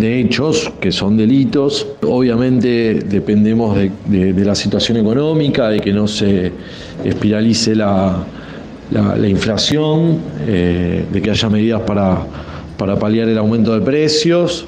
[0.00, 1.86] hechos que son delitos.
[2.06, 6.52] Obviamente dependemos de, la situación económica, de que no se
[7.04, 8.24] espiralice la,
[9.28, 12.18] inflación, eh, de que haya medidas para,
[12.76, 14.66] para paliar el aumento de precios.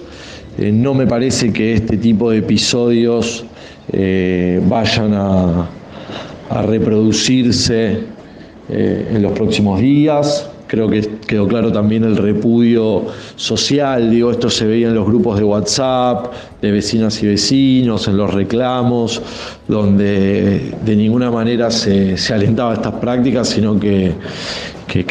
[0.59, 3.44] Eh, no me parece que este tipo de episodios
[3.92, 5.70] eh, vayan a,
[6.66, 8.00] reproducirse
[8.68, 10.49] eh, en los próximos días.
[10.70, 15.37] Creo que quedó claro también el repudio social, digo, esto se veía en los grupos
[15.37, 19.20] de WhatsApp, de vecinas y vecinos, en los reclamos,
[19.66, 24.14] donde de ninguna manera se, alentaba estas prácticas, sino que,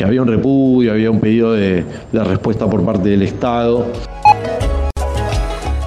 [0.02, 3.86] había un repudio, había un pedido de, de respuesta por parte del Estado.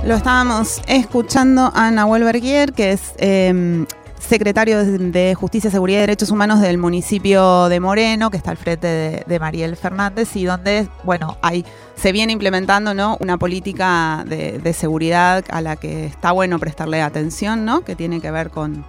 [0.06, 3.86] Lo estábamos escuchando a Nahuel Berguier, que es em,
[4.26, 9.24] secretario de Justicia, Seguridad y Derechos Humanos del municipio de Moreno, que está al frente
[9.26, 11.64] de, Mariel Fernández, y donde, bueno, hay,
[11.96, 13.16] se viene implementando ¿no?
[13.20, 17.82] una política de, seguridad a la que está bueno prestarle atención, ¿no?
[17.82, 18.84] que tiene que ver con,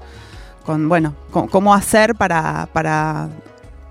[0.66, 3.30] con bueno, cómo hacer para, para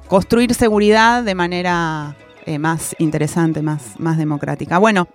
[0.08, 4.78] construir seguridad de manera eh, más interesante, más, más democrática.
[4.78, 5.08] Bueno,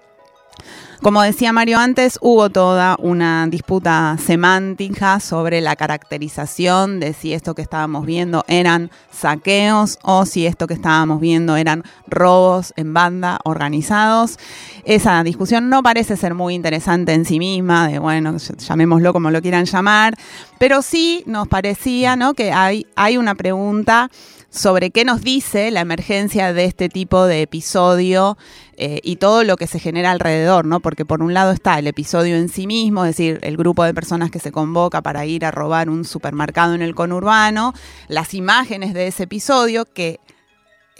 [1.02, 7.54] como decía Mario antes, hubo toda una disputa semántica sobre la caracterización de si esto
[7.54, 13.40] que estábamos viendo eran saqueos o si esto que estábamos viendo eran robos en banda
[13.44, 14.40] organizados.
[14.86, 19.42] Esa discusión no parece ser muy interesante en sí misma, de bueno, llamémoslo como lo
[19.42, 20.16] quieran llamar,
[20.58, 22.34] pero sí nos parecía ¿no?
[22.34, 24.10] que hay, hay una pregunta
[24.50, 28.38] sobre qué nos dice la emergencia de este tipo de episodio
[28.78, 30.80] eh, y todo lo que se genera alrededor, ¿no?
[30.88, 33.94] Porque por un lado está el episodio en sí mismo, es decir, el grupo de
[33.94, 37.74] personas que se convoca para ir a robar un supermercado en el conurbano,
[38.08, 40.22] las imágenes de ese episodio que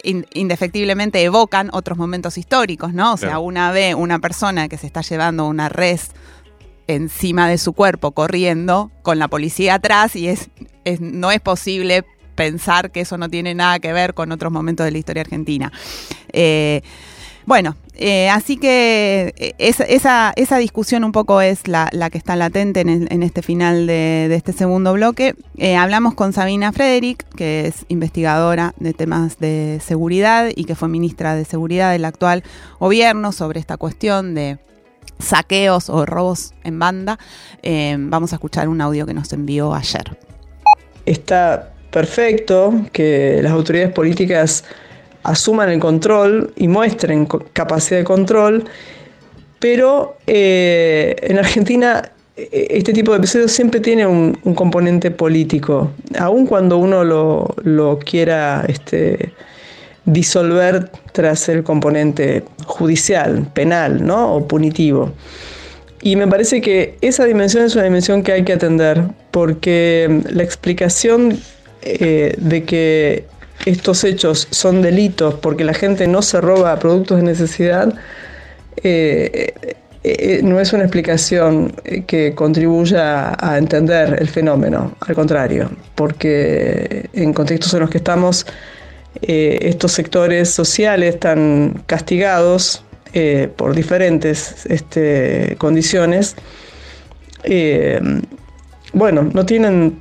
[0.02, 3.14] indefectiblemente evocan otros momentos históricos, ¿no?
[3.14, 6.10] O sea, una ve una persona que se está llevando una res
[6.86, 10.50] encima de su cuerpo corriendo con la policía atrás y es,
[10.84, 14.84] es no es posible pensar que eso no tiene nada que ver con otros momentos
[14.84, 15.72] de la historia argentina.
[16.30, 16.82] Eh,
[17.48, 22.80] bueno, eh, así que eh, esa, esa, discusión un poco es la, que está latente
[22.80, 25.34] en, este final de, este segundo bloque.
[25.76, 31.34] hablamos con Sabina Frederick, que es investigadora de temas de seguridad y que fue ministra
[31.34, 32.44] de Seguridad del actual
[32.78, 34.58] gobierno sobre esta cuestión de
[35.18, 37.18] saqueos o robos en banda.
[37.98, 40.16] vamos a escuchar un audio que nos envió ayer.
[41.04, 44.64] Está perfecto que las autoridades políticas
[45.30, 48.64] asuman el control y muestren capacidad de control,
[49.58, 56.46] pero eh, en Argentina e-, este tipo de episodios siempre tiene un, componente político, aun
[56.46, 59.32] cuando uno lo, quiera este,
[60.04, 64.34] disolver tras el componente judicial, penal ¿no?
[64.34, 65.12] o punitivo.
[66.00, 70.44] Y me parece que esa dimensión es una dimensión que hay que atender, porque la
[70.44, 71.40] explicación
[71.82, 73.24] eh, de que
[73.66, 77.94] estos hechos son delitos porque la gente no se roba productos de necesidad,
[78.82, 79.52] eh,
[80.04, 81.74] eh, no es una explicación
[82.06, 88.46] que contribuya a entender el fenómeno, al contrario, porque en contextos en los que estamos,
[89.20, 92.84] estos sectores sociales están castigados
[93.56, 96.36] por diferentes este, condiciones,
[98.92, 100.00] bueno, no tienen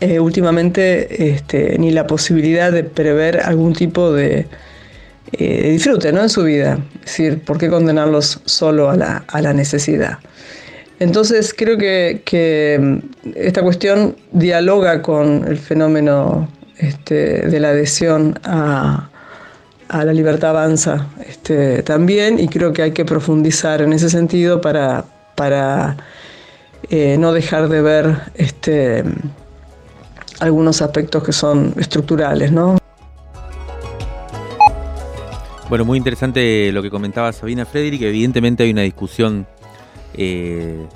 [0.00, 4.46] eh, últimamente este, ni la posibilidad de prever algún tipo de,
[5.32, 6.22] eh, disfrute ¿no?
[6.22, 6.78] en su vida.
[7.00, 10.18] Es decir, ¿por qué condenarlos solo a la, necesidad?
[10.98, 19.10] Entonces creo que, mm, esta cuestión dialoga con el fenómeno este, de la adhesión a,
[19.88, 25.04] la libertad avanza este, también y creo que hay que profundizar en ese sentido para,
[25.36, 25.96] para
[26.90, 29.04] eh, no dejar de ver este,
[30.40, 32.78] algunos aspectos que son estructurales, ¿no?
[35.68, 38.02] Bueno, muy interesante lo que comentaba Sabina Frederick.
[38.02, 39.46] Evidentemente hay una discusión,
[40.14, 40.86] eh,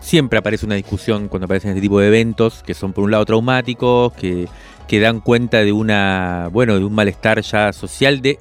[0.00, 3.26] siempre aparece una discusión cuando aparecen este tipo de eventos, que son por un lado
[3.26, 4.48] traumáticos, que,
[4.88, 8.38] que dan cuenta de una, bueno, de un malestar ya social, de,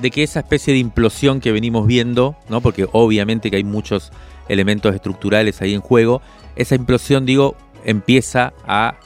[0.00, 2.60] de que esa especie de implosión que venimos viendo, ¿no?
[2.60, 4.10] Porque obviamente que hay muchos
[4.48, 6.22] elementos estructurales ahí en juego,
[6.56, 8.96] esa implosión, digo, empieza a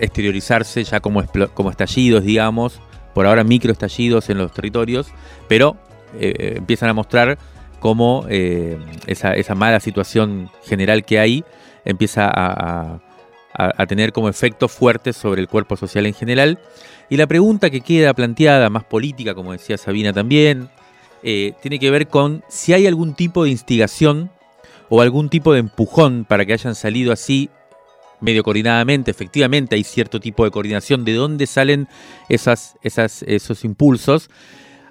[0.00, 1.22] exteriorizarse ya como,
[1.54, 2.80] como estallidos, digamos,
[3.14, 5.08] por ahora microestallidos en los territorios,
[5.48, 5.76] pero
[6.18, 7.38] eh, eh, empiezan a mostrar
[7.80, 11.44] cómo eh, esa, esa, mala situación general que hay
[11.84, 13.00] empieza a,
[13.54, 16.58] a, tener como efectos fuertes sobre el cuerpo social en general.
[17.10, 20.68] Y la pregunta que queda planteada, más política, como decía Sabina también,
[21.22, 24.30] tiene que ver con si hay algún tipo de instigación
[24.88, 27.50] o algún tipo de empujón para que hayan salido así
[28.22, 31.88] medio coordinadamente, efectivamente hay cierto tipo de coordinación, de dónde salen
[32.28, 34.30] esas, esas, esos impulsos.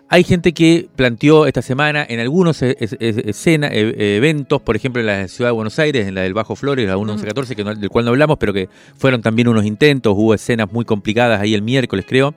[0.10, 5.08] Hay gente que planteó esta semana en algunos e, escena, e, eventos, por ejemplo en
[5.08, 8.04] la ciudad de Buenos Aires, en la del Bajo Flores, la 1114, que del cual
[8.04, 8.68] no hablamos, pero que
[8.98, 12.36] fueron también unos intentos, hubo escenas muy complicadas ahí el miércoles, creo,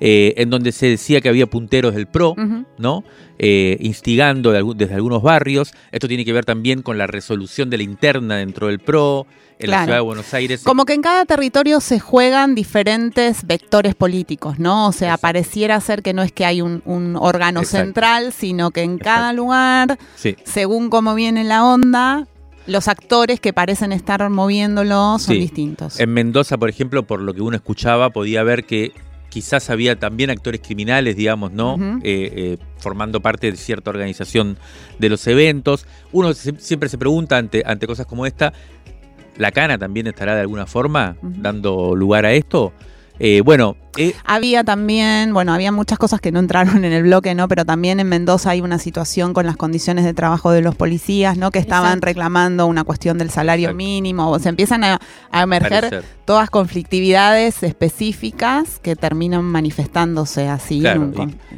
[0.00, 2.34] eh, en donde se decía que había punteros del PRO,
[2.78, 3.04] ¿no?
[3.38, 5.72] Eh, instigando desde algunos barrios.
[5.92, 9.26] Esto tiene que ver también con la resolución de la interna dentro del PRO,
[9.58, 10.62] en la ciudad de Buenos Aires.
[10.62, 14.88] Como que en cada territorio se juegan diferentes vectores políticos, ¿no?
[14.88, 18.98] O sea, pareciera ser que no es que hay un, órgano central, sino que en
[18.98, 19.98] cada lugar,
[20.44, 22.26] según cómo viene la onda,
[22.66, 25.98] los actores que parecen estar moviéndolo son distintos.
[25.98, 28.92] En Mendoza, por ejemplo, por lo que uno escuchaba, podía ver que
[29.28, 31.76] quizás había también actores criminales, digamos, ¿no?
[32.02, 34.58] Eh, eh, formando parte de cierta organización
[34.98, 35.86] de los eventos.
[36.12, 38.52] Uno siempre se pregunta ante, ante cosas como esta,
[39.36, 42.72] ¿la cana también estará de alguna forma dando lugar a esto?
[43.20, 47.34] Eh, bueno, eh, había también, bueno, había muchas cosas que no entraron en el bloque,
[47.34, 47.48] ¿no?
[47.48, 51.36] Pero también en Mendoza hay una situación con las condiciones de trabajo de los policías,
[51.36, 51.50] ¿no?
[51.50, 54.30] Que estaban reclamando una cuestión del salario mínimo.
[54.30, 55.00] O se empiezan a,
[55.32, 60.84] emerger todas conflictividades específicas que terminan manifestándose así.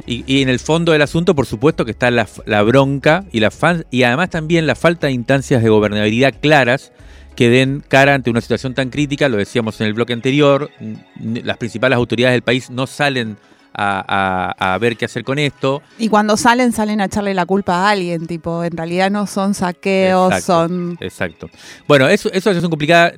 [0.07, 2.25] y, en el fondo del asunto, por supuesto, que está la,
[2.63, 3.51] bronca y la
[3.91, 6.91] y además también la falta de instancias de gobernabilidad claras
[7.35, 10.69] que den cara ante una situación tan crítica, lo decíamos en el bloque anterior,
[11.19, 13.37] las principales autoridades del país no salen
[13.73, 15.81] a, ver qué hacer con esto.
[15.97, 19.53] Y cuando salen, salen a echarle la culpa a alguien, tipo, en realidad no son
[19.53, 20.97] saqueos, son...
[20.99, 21.49] Exacto.
[21.87, 23.13] Bueno, eso, eso es complicada.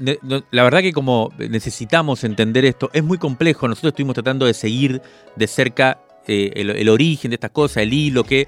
[0.51, 3.67] La verdad que como necesitamos entender esto, es muy complejo.
[3.67, 5.01] Nosotros estuvimos tratando de seguir
[5.35, 8.47] de cerca eh, el, el, origen de estas cosas, el hilo que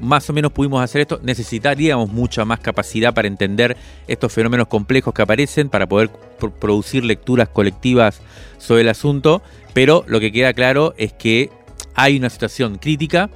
[0.00, 3.76] más o menos pudimos hacer esto, necesitaríamos mucha más capacidad para entender
[4.08, 6.10] estos fenómenos complejos que aparecen, para poder
[6.58, 8.20] producir lecturas colectivas
[8.58, 9.42] sobre el asunto,
[9.72, 11.50] pero lo que queda claro es que
[11.94, 13.30] hay una situación crítica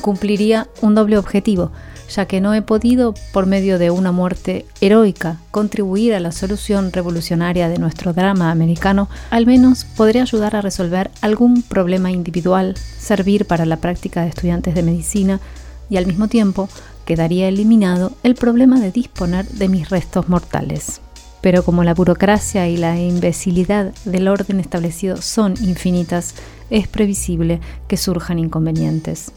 [0.00, 1.72] Cumpliría un doble objetivo,
[2.08, 6.92] ya que no he podido, por medio de una muerte heroica, contribuir a la solución
[6.92, 13.46] revolucionaria de nuestro drama americano, al menos podré ayudar a resolver algún problema individual, servir
[13.46, 15.40] para la práctica de estudiantes de medicina
[15.88, 16.68] y al mismo tiempo
[17.04, 21.00] quedaría eliminado el problema de disponer de mis restos mortales.
[21.42, 26.34] pero como la burocracia y la imbecilidad del orden establecido son infinitas,
[26.70, 29.32] es previsible que surjan inconvenientes.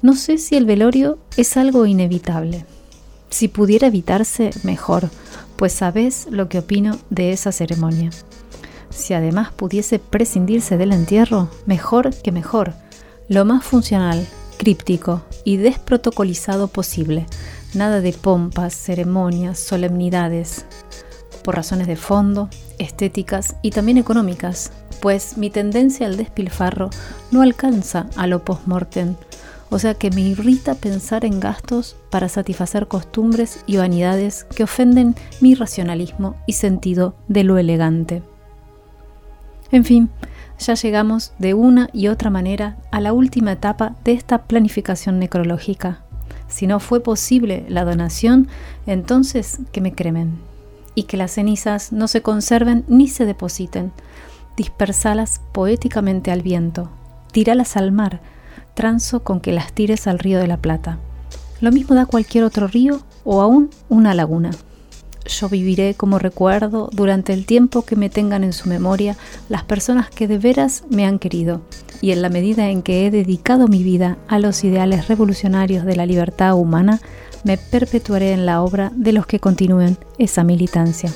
[0.00, 2.64] No sé si el velorio es algo inevitable.
[3.30, 5.10] Si pudiera evitarse, mejor,
[5.56, 8.10] pues sabes lo que opino de esa ceremonia.
[8.90, 12.74] Si además pudiese prescindirse del entierro, mejor que mejor,
[13.28, 14.26] lo más funcional,
[14.56, 17.26] críptico y desprotocolizado posible,
[17.74, 20.64] nada de pompas, ceremonias, solemnidades,
[21.42, 24.70] por razones de fondo, estéticas y también económicas,
[25.00, 26.90] pues mi tendencia al despilfarro
[27.30, 29.16] no alcanza a lo post-mortem,
[29.70, 35.14] o sea que me irrita pensar en gastos para satisfacer costumbres y vanidades que ofenden
[35.40, 38.22] mi racionalismo y sentido de lo elegante.
[39.70, 40.08] En fin,
[40.58, 46.02] ya llegamos de una y otra manera a la última etapa de esta planificación necrológica.
[46.48, 48.48] Si no fue posible la donación,
[48.86, 50.38] entonces que me cremen
[50.94, 53.92] y que las cenizas no se conserven ni se depositen.
[54.56, 56.90] Dispersalas poéticamente al viento,
[57.30, 58.20] tíralas al mar,
[58.78, 61.00] transo con que las tires al río de la Plata.
[61.60, 64.52] Lo mismo da cualquier otro río o aún una laguna.
[65.26, 69.16] Yo viviré como recuerdo durante el tiempo que me tengan en su memoria
[69.48, 71.60] las personas que de veras me han querido
[72.00, 75.96] y en la medida en que he dedicado mi vida a los ideales revolucionarios de
[75.96, 77.00] la libertad humana,
[77.42, 81.10] me perpetuaré en la obra de los que continúen esa militancia.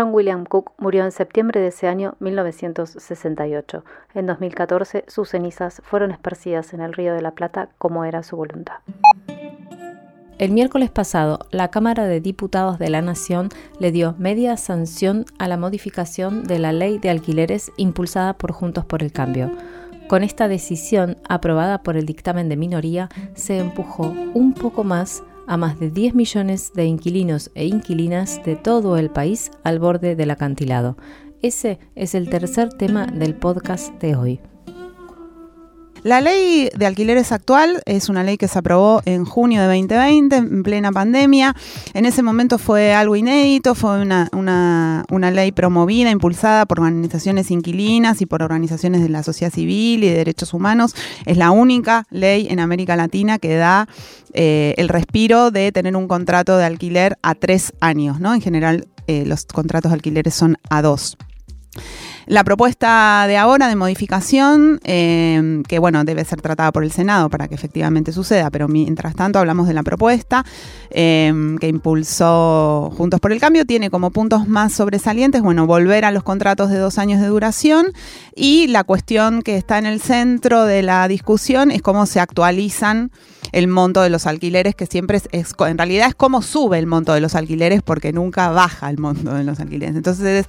[0.00, 3.84] John William Cook murió en septiembre de ese año 1968.
[4.14, 8.34] En 2014 sus cenizas fueron esparcidas en el Río de la Plata como era su
[8.34, 8.76] voluntad.
[10.38, 15.48] El miércoles pasado, la Cámara de Diputados de la Nación le dio media sanción a
[15.48, 19.50] la modificación de la ley de alquileres impulsada por Juntos por el Cambio.
[20.08, 25.56] Con esta decisión, aprobada por el dictamen de minoría, se empujó un poco más a
[25.56, 30.30] más de 10 millones de inquilinos e inquilinas de todo el país al borde del
[30.30, 30.96] acantilado.
[31.42, 34.49] Ese es el tercer tema del podcast de hoy.
[36.02, 40.36] La ley de alquileres actual es una ley que se aprobó en junio de 2020,
[40.36, 41.54] en plena pandemia.
[41.92, 48.22] En ese momento fue algo inédito, fue una, una, ley promovida, impulsada por organizaciones inquilinas
[48.22, 50.94] y por organizaciones de la sociedad civil y de derechos humanos.
[51.26, 53.86] Es la única ley en América Latina que da
[54.32, 58.20] eh, el respiro de tener un contrato de alquiler a tres años.
[58.20, 58.32] ¿no?
[58.32, 61.18] En general, eh, los contratos de alquileres son a dos.
[62.30, 67.28] La propuesta de ahora de modificación, eh, que bueno, debe ser tratada por el Senado
[67.28, 70.44] para que efectivamente suceda, pero mientras tanto hablamos de la propuesta
[70.90, 76.12] eh, que impulsó Juntos por el Cambio, tiene como puntos más sobresalientes, bueno, volver a
[76.12, 77.88] los contratos de dos años de duración
[78.36, 83.10] y la cuestión que está en el centro de la discusión es cómo se actualizan
[83.52, 87.12] el monto de los alquileres, que siempre es, en realidad es cómo sube el monto
[87.12, 89.96] de los alquileres porque nunca baja el monto de los alquileres.
[89.96, 90.46] Entonces,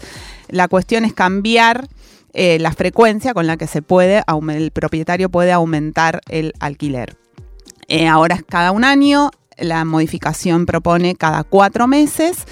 [0.50, 1.88] la cuestión es cambiar
[2.34, 7.18] eh, la frecuencia con la que se puede, el propietario puede aumentar el alquiler.
[7.88, 12.46] Eh, ahora es cada un año, la modificación propone cada cuatro meses.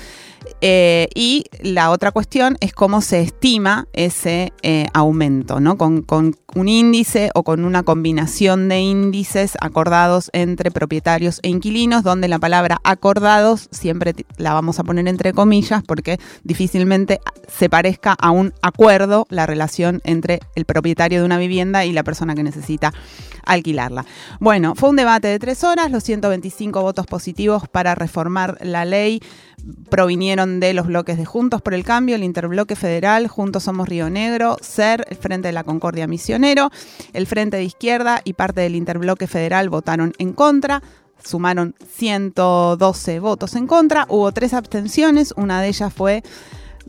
[0.62, 4.54] Eh, y la otra cuestión es cómo se estima ese
[4.94, 5.78] aumento, ¿no?
[5.78, 6.06] Con,
[6.56, 12.40] un índice o con una combinación de índices acordados entre propietarios e inquilinos, donde la
[12.40, 18.54] palabra acordados siempre la vamos a poner entre comillas porque difícilmente se parezca a un
[18.62, 22.94] acuerdo la relación entre el propietario de una vivienda y la persona que necesita
[23.46, 24.06] alquilarla.
[24.40, 29.22] Bueno, fue un debate de tres horas, los 125 votos positivos para reformar la ley
[30.30, 34.12] provinieron de los bloques de Juntos por el Cambio, el Interbloque Federal, Juntos Somos Río
[34.12, 38.76] Negro, SER, el Frente de la Concordia Misión el Frente de Izquierda y parte del
[38.76, 40.84] Interbloque Federal votaron en contra.
[41.24, 44.06] Sumaron 112 votos en contra.
[44.08, 45.34] Hubo tres abstenciones.
[45.36, 46.22] Una de ellas fue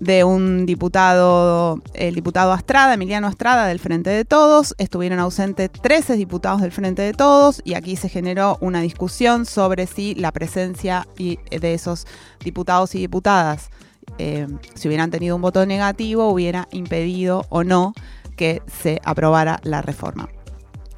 [0.01, 4.75] de un diputado, el diputado Astrada, Emiliano Astrada, del Frente de Todos.
[4.79, 9.87] Estuvieron ausentes 13 diputados del Frente de Todos y aquí se generó una discusión sobre
[9.87, 12.07] si la presencia de esos
[12.43, 13.71] diputados y diputadas,
[14.19, 17.93] eh, si hubieran tenido un voto negativo, hubiera impedido o no
[18.37, 20.29] que se aprobara la reforma.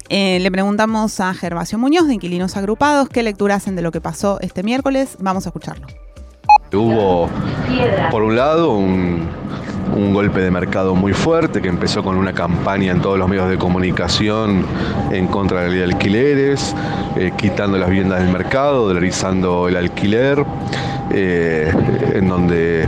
[0.09, 3.99] Eh, le preguntamos a Gervasio Muñoz de Inquilinos Agrupados qué lectura hacen de lo que
[3.99, 5.17] pasó este miércoles.
[5.19, 5.87] Vamos a escucharlo.
[6.73, 7.29] Hubo,
[8.09, 9.43] por un lado, un,
[10.11, 13.57] golpe de mercado muy fuerte que empezó con una campaña en todos los medios de
[13.57, 14.65] comunicación
[15.11, 16.75] en contra de la ley de alquileres,
[17.15, 20.43] eh, quitando las viviendas del mercado, dolarizando el alquiler,
[21.11, 21.71] eh,
[22.13, 22.87] en donde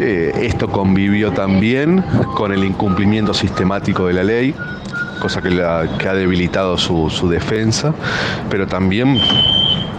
[0.00, 2.04] eh, esto convivió también
[2.34, 4.54] con el incumplimiento sistemático de la ley,
[5.20, 7.94] cosa que, ha debilitado su, defensa,
[8.48, 9.18] pero también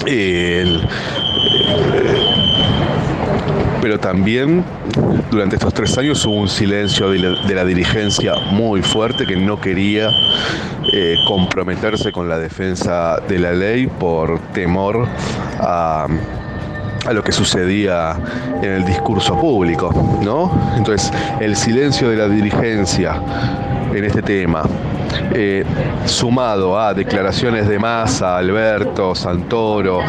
[0.05, 0.81] el,
[3.81, 4.63] pero también
[5.31, 9.59] durante estos tres años hubo un silencio de la, de dirigencia muy fuerte que no
[9.59, 10.09] quería
[10.93, 15.07] eh, comprometerse con la defensa de la ley por temor
[15.59, 16.07] a
[17.05, 18.15] a lo que sucedía
[18.61, 20.51] en el discurso público, ¿no?
[20.77, 23.21] Entonces, el silencio de la dirigencia
[23.93, 24.63] en este tema,
[25.33, 25.63] eh,
[26.05, 29.99] sumado a declaraciones de masa, Alberto, Santoro,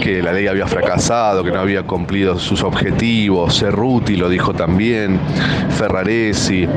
[0.00, 5.18] que la ley había fracasado, que no había cumplido sus objetivos, Cerruti lo dijo también,
[5.70, 6.68] Ferraresi,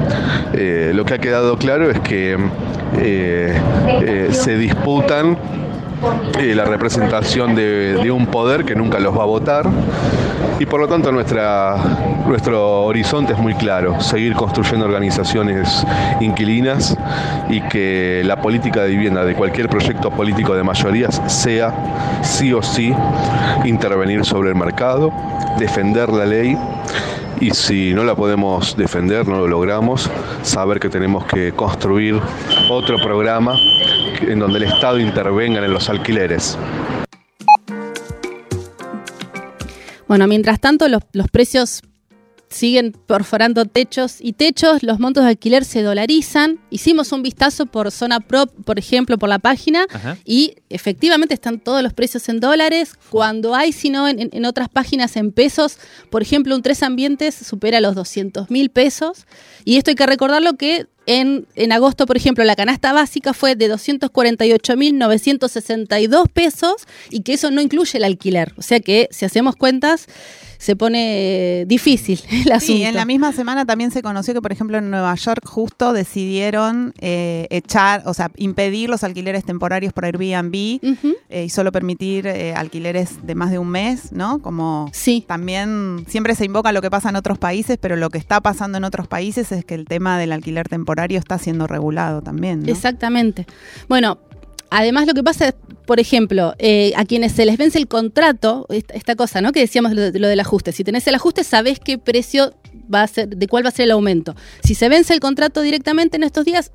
[0.54, 2.38] eh, lo que ha quedado claro es que
[2.98, 5.38] eh, se disputan
[6.40, 9.70] eh, la representación de, un poder que nunca los va a votar.
[10.60, 15.86] Y por lo tanto nuestro horizonte es muy claro, seguir construyendo organizaciones
[16.20, 16.98] inquilinas
[17.48, 21.74] y que la política de vivienda de cualquier proyecto político de mayorías sea
[22.24, 22.94] sí o sí
[23.66, 25.12] intervenir sobre el mercado,
[25.60, 26.58] defender la ley
[27.40, 30.10] y si no la podemos defender, no lo logramos,
[30.44, 32.20] saber que tenemos que construir
[32.70, 33.58] otro programa
[34.22, 36.58] en donde el Estado intervenga en los alquileres.
[40.08, 41.82] Bueno, mientras tanto los, los precios
[42.50, 46.60] siguen perforando techos y techos, los montos de alquiler se dolarizan.
[46.70, 49.88] Hicimos un vistazo por zona prop, por ejemplo, por la página,
[50.24, 52.94] y efectivamente están todos los precios en dólares.
[53.10, 55.80] Cuando hay, si no, en, otras páginas en pesos,
[56.10, 59.26] por ejemplo, un tres ambientes supera los 200 mil pesos.
[59.66, 63.56] Y esto hay que recordarlo que en, en, agosto, por ejemplo, la canasta básica fue
[63.56, 66.76] de 248.962 pesos
[67.10, 68.54] y que eso no incluye el alquiler.
[68.58, 70.08] O sea que, si hacemos cuentas,
[70.58, 72.74] se pone difícil el asunto.
[72.74, 75.94] Sí, en la misma semana también se conoció que, por ejemplo, en Nueva York justo
[75.94, 80.80] decidieron eh, echar, o sea, impedir los alquileres temporarios por Airbnb
[81.30, 84.40] eh, y solo permitir eh, alquileres de más de un mes, ¿no?
[84.40, 85.24] Como sí.
[85.28, 88.78] también siempre se invoca lo que pasa en otros países, pero lo que está pasando
[88.78, 92.64] en otros países es que el tema del alquiler temporario está siendo regulado también.
[92.64, 92.72] ¿no?
[92.72, 93.46] Exactamente.
[93.88, 94.20] Bueno,
[94.70, 95.54] Además, lo que pasa
[95.88, 99.54] por ejemplo, eh, a quienes se les vence el contrato, esta, cosa, ¿no?
[99.54, 100.74] Que decíamos lo, lo, del ajuste.
[100.74, 102.54] Si tenés el ajuste, sabés qué precio
[102.94, 104.36] va a ser, de cuál va a ser el aumento.
[104.64, 106.74] Si se vence el contrato directamente en estos días,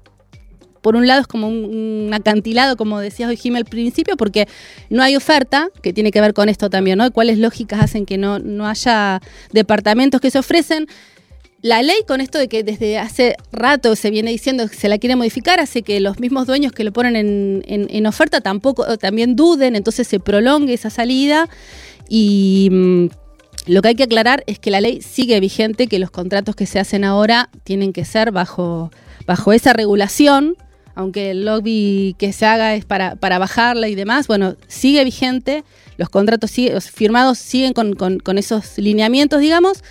[0.82, 4.48] por un lado es como un, acantilado, como decías hoy Jimmy al principio, porque
[4.90, 7.10] no hay oferta, que tiene que ver con esto también, ¿no?
[7.12, 9.20] ¿Cuáles lógicas hacen que no, no haya
[9.52, 10.88] departamentos que se ofrecen?
[11.62, 14.98] La ley con esto de que desde hace rato se viene diciendo que se la
[14.98, 17.14] quiere modificar hace que los mismos dueños que lo ponen
[17.64, 21.48] en, oferta tampoco también duden, entonces se prolongue esa salida.
[22.08, 23.06] Y mm,
[23.68, 26.66] lo que hay que aclarar es que la ley sigue vigente, que los contratos que
[26.66, 28.90] se hacen ahora tienen que ser bajo,
[29.24, 30.56] bajo esa regulación,
[30.96, 35.62] aunque el lobby que se haga es para, para bajarla y demás, bueno, sigue vigente,
[35.96, 36.50] los contratos
[36.92, 39.84] firmados siguen con, con esos lineamientos, digamos,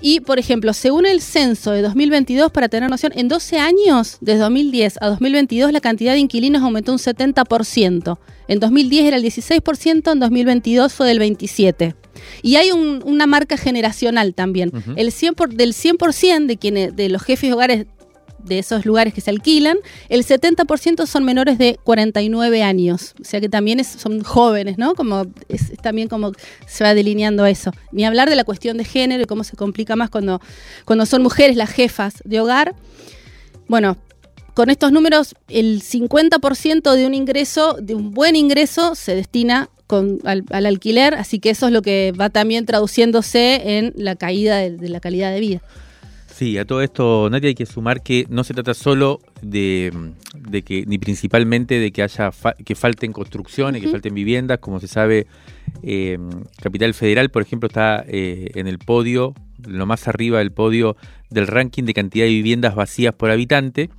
[0.00, 4.40] y, por ejemplo, según el censo de 2022, para tener noción, en 12 años, desde
[4.40, 8.18] 2010 a 2022, la cantidad de inquilinos aumentó un 70%.
[8.48, 11.94] En 2010 era el 16%, en 2022 fue del 27%.
[12.42, 14.72] Y hay una marca generacional también.
[14.96, 17.86] el 100 del 100% de, quienes, de los jefes de hogares
[18.38, 19.78] de esos lugares que se alquilan,
[20.08, 23.14] el 70% son menores de 49 años.
[23.20, 24.94] O sea que también son jóvenes, ¿no?
[24.94, 26.32] Como es, también como
[26.66, 27.72] se va delineando eso.
[27.92, 30.40] Ni hablar de la cuestión de género y cómo se complica más cuando,
[30.84, 32.74] cuando son mujeres las jefas de hogar.
[33.66, 33.98] Bueno,
[34.54, 39.70] con estos números, el 50% de un ingreso, de un buen ingreso, se destina
[40.24, 44.88] al, alquiler, así que eso es lo que va también traduciéndose en la caída de
[44.88, 45.62] la calidad de vida.
[46.38, 49.92] Sí, a todo esto, Nadia, hay que sumar que no se trata solo de,
[50.64, 52.30] que, ni principalmente de que haya
[52.64, 54.60] que falten construcciones, que falten viviendas.
[54.60, 55.26] Como se sabe,
[55.82, 56.16] eh,
[56.62, 59.34] Capital Federal, por ejemplo, está eh, en el podio,
[59.66, 60.96] lo más arriba del podio
[61.28, 63.90] del ranking de cantidad de viviendas vacías por habitante.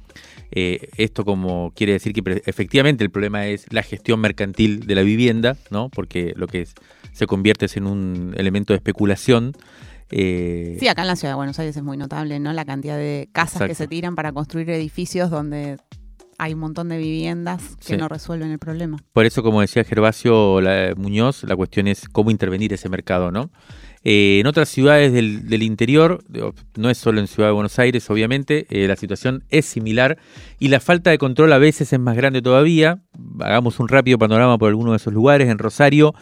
[0.52, 5.02] Eh, esto como quiere decir que efectivamente el problema es la gestión mercantil de la
[5.02, 5.90] vivienda, ¿no?
[5.90, 6.70] Porque lo que
[7.12, 9.58] se convierte es en un elemento de especulación.
[10.12, 12.54] Eh, sí, acá en la ciudad de Buenos Aires es muy notable, ¿no?
[12.54, 15.78] La cantidad de casas que se tiran para construir edificios donde
[16.40, 18.98] hay un montón de viviendas que no resuelven el problema.
[19.12, 20.60] Por eso, como decía Gervasio
[20.96, 23.52] Muñoz, la cuestión es cómo intervenir ese mercado, ¿no?
[24.06, 26.24] Eh, en otras ciudades del, interior,
[26.78, 30.18] no es solo en Ciudad de Buenos Aires, obviamente, eh, la situación es similar
[30.58, 33.02] y la falta de control a veces es más grande todavía.
[33.42, 35.50] Hagamos un rápido panorama por algunos de esos lugares.
[35.50, 36.14] En Rosario,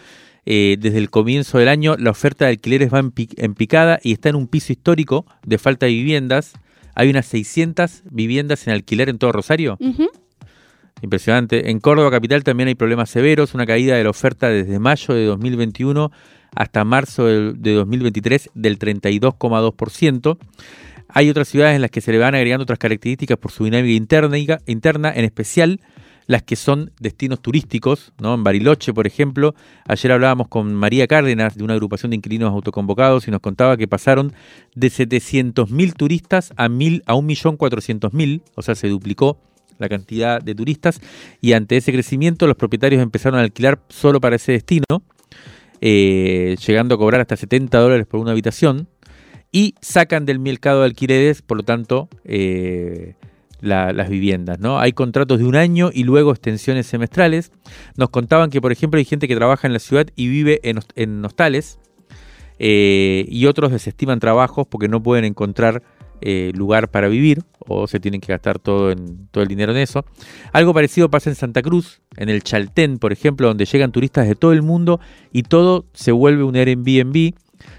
[0.50, 4.30] eh, desde el comienzo del año la oferta de alquileres va en, picada y está
[4.30, 6.54] en un piso histórico de falta de viviendas.
[6.96, 9.78] Hay unas 600 viviendas en alquiler en todo Rosario.
[11.02, 11.70] Impresionante.
[11.70, 15.26] En Córdoba Capital también hay problemas severos, una caída de la oferta desde mayo de
[15.26, 16.14] 2021
[16.56, 20.38] hasta marzo de 2023 del 32,2%.
[21.10, 23.98] Hay otras ciudades en las que se le van agregando otras características por su dinámica
[23.98, 25.82] interna, interna en especial
[26.28, 28.36] las que son destinos turísticos, ¿no?
[28.36, 29.56] En Bariloche, por ejemplo,
[29.86, 33.88] ayer hablábamos con María Cárdenas de una agrupación de inquilinos autoconvocados y nos contaba que
[33.88, 34.34] pasaron
[34.76, 39.40] de 700.000 turistas a, mil, a 1.400.000, o sea, se duplicó
[39.80, 41.00] la cantidad de turistas
[41.40, 44.86] y ante ese crecimiento los propietarios empezaron a alquilar solo para ese destino,
[45.80, 48.88] eh, llegando a cobrar hasta 70 dólares por una habitación
[49.52, 53.16] y sacan del mercado de alquileres, por lo tanto, eh,
[53.62, 54.60] las viviendas.
[54.60, 54.80] ¿no?
[54.80, 57.52] Hay contratos de un año y luego extensiones semestrales.
[57.96, 61.26] Nos contaban que, por ejemplo, hay gente que trabaja en la ciudad y vive en,
[61.26, 61.80] hostales
[62.60, 65.84] eh, y otros desestiman trabajos porque no pueden encontrar
[66.20, 68.96] eh, lugar para vivir o se tienen que gastar todo,
[69.30, 70.06] todo el dinero en eso.
[70.52, 74.36] Algo parecido pasa en Santa Cruz, en el Chaltén, por ejemplo, donde llegan turistas de
[74.36, 75.00] todo el mundo
[75.32, 77.34] y todo se vuelve un Airbnb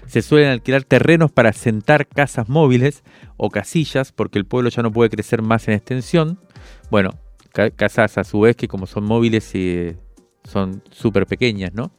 [0.07, 3.03] se suelen alquilar terrenos para sentar casas móviles
[3.37, 6.39] o casillas porque el pueblo ya no puede crecer más en extensión.
[6.89, 7.11] Bueno,
[7.75, 9.95] casas a su vez que como son móviles y
[10.43, 11.91] son súper pequeñas, ¿no?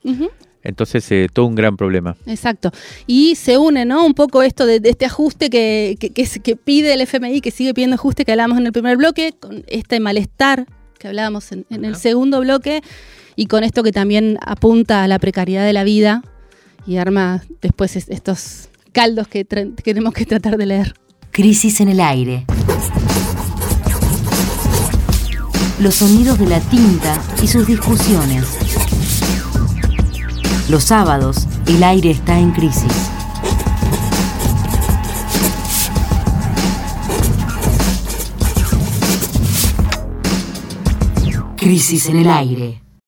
[0.63, 2.17] Entonces, eh, todo un gran problema.
[2.27, 2.71] Exacto.
[3.07, 4.05] Y se une, ¿no?
[4.05, 8.25] Un poco esto de, este ajuste que, que, pide el FMI, que sigue pidiendo ajuste
[8.25, 10.67] que hablábamos en el primer bloque, con este malestar
[10.99, 12.83] que hablábamos en, en el segundo bloque,
[13.37, 16.23] y con esto que también apunta a la precariedad de la vida
[16.87, 20.95] y arma después estos caldos que tenemos que tratar de leer.
[21.31, 22.45] Crisis en el aire.
[25.81, 28.47] Los sonidos de la tinta y sus discusiones.
[30.69, 33.11] Los sábados, el aire está en crisis.
[41.57, 42.81] Crisis en el aire.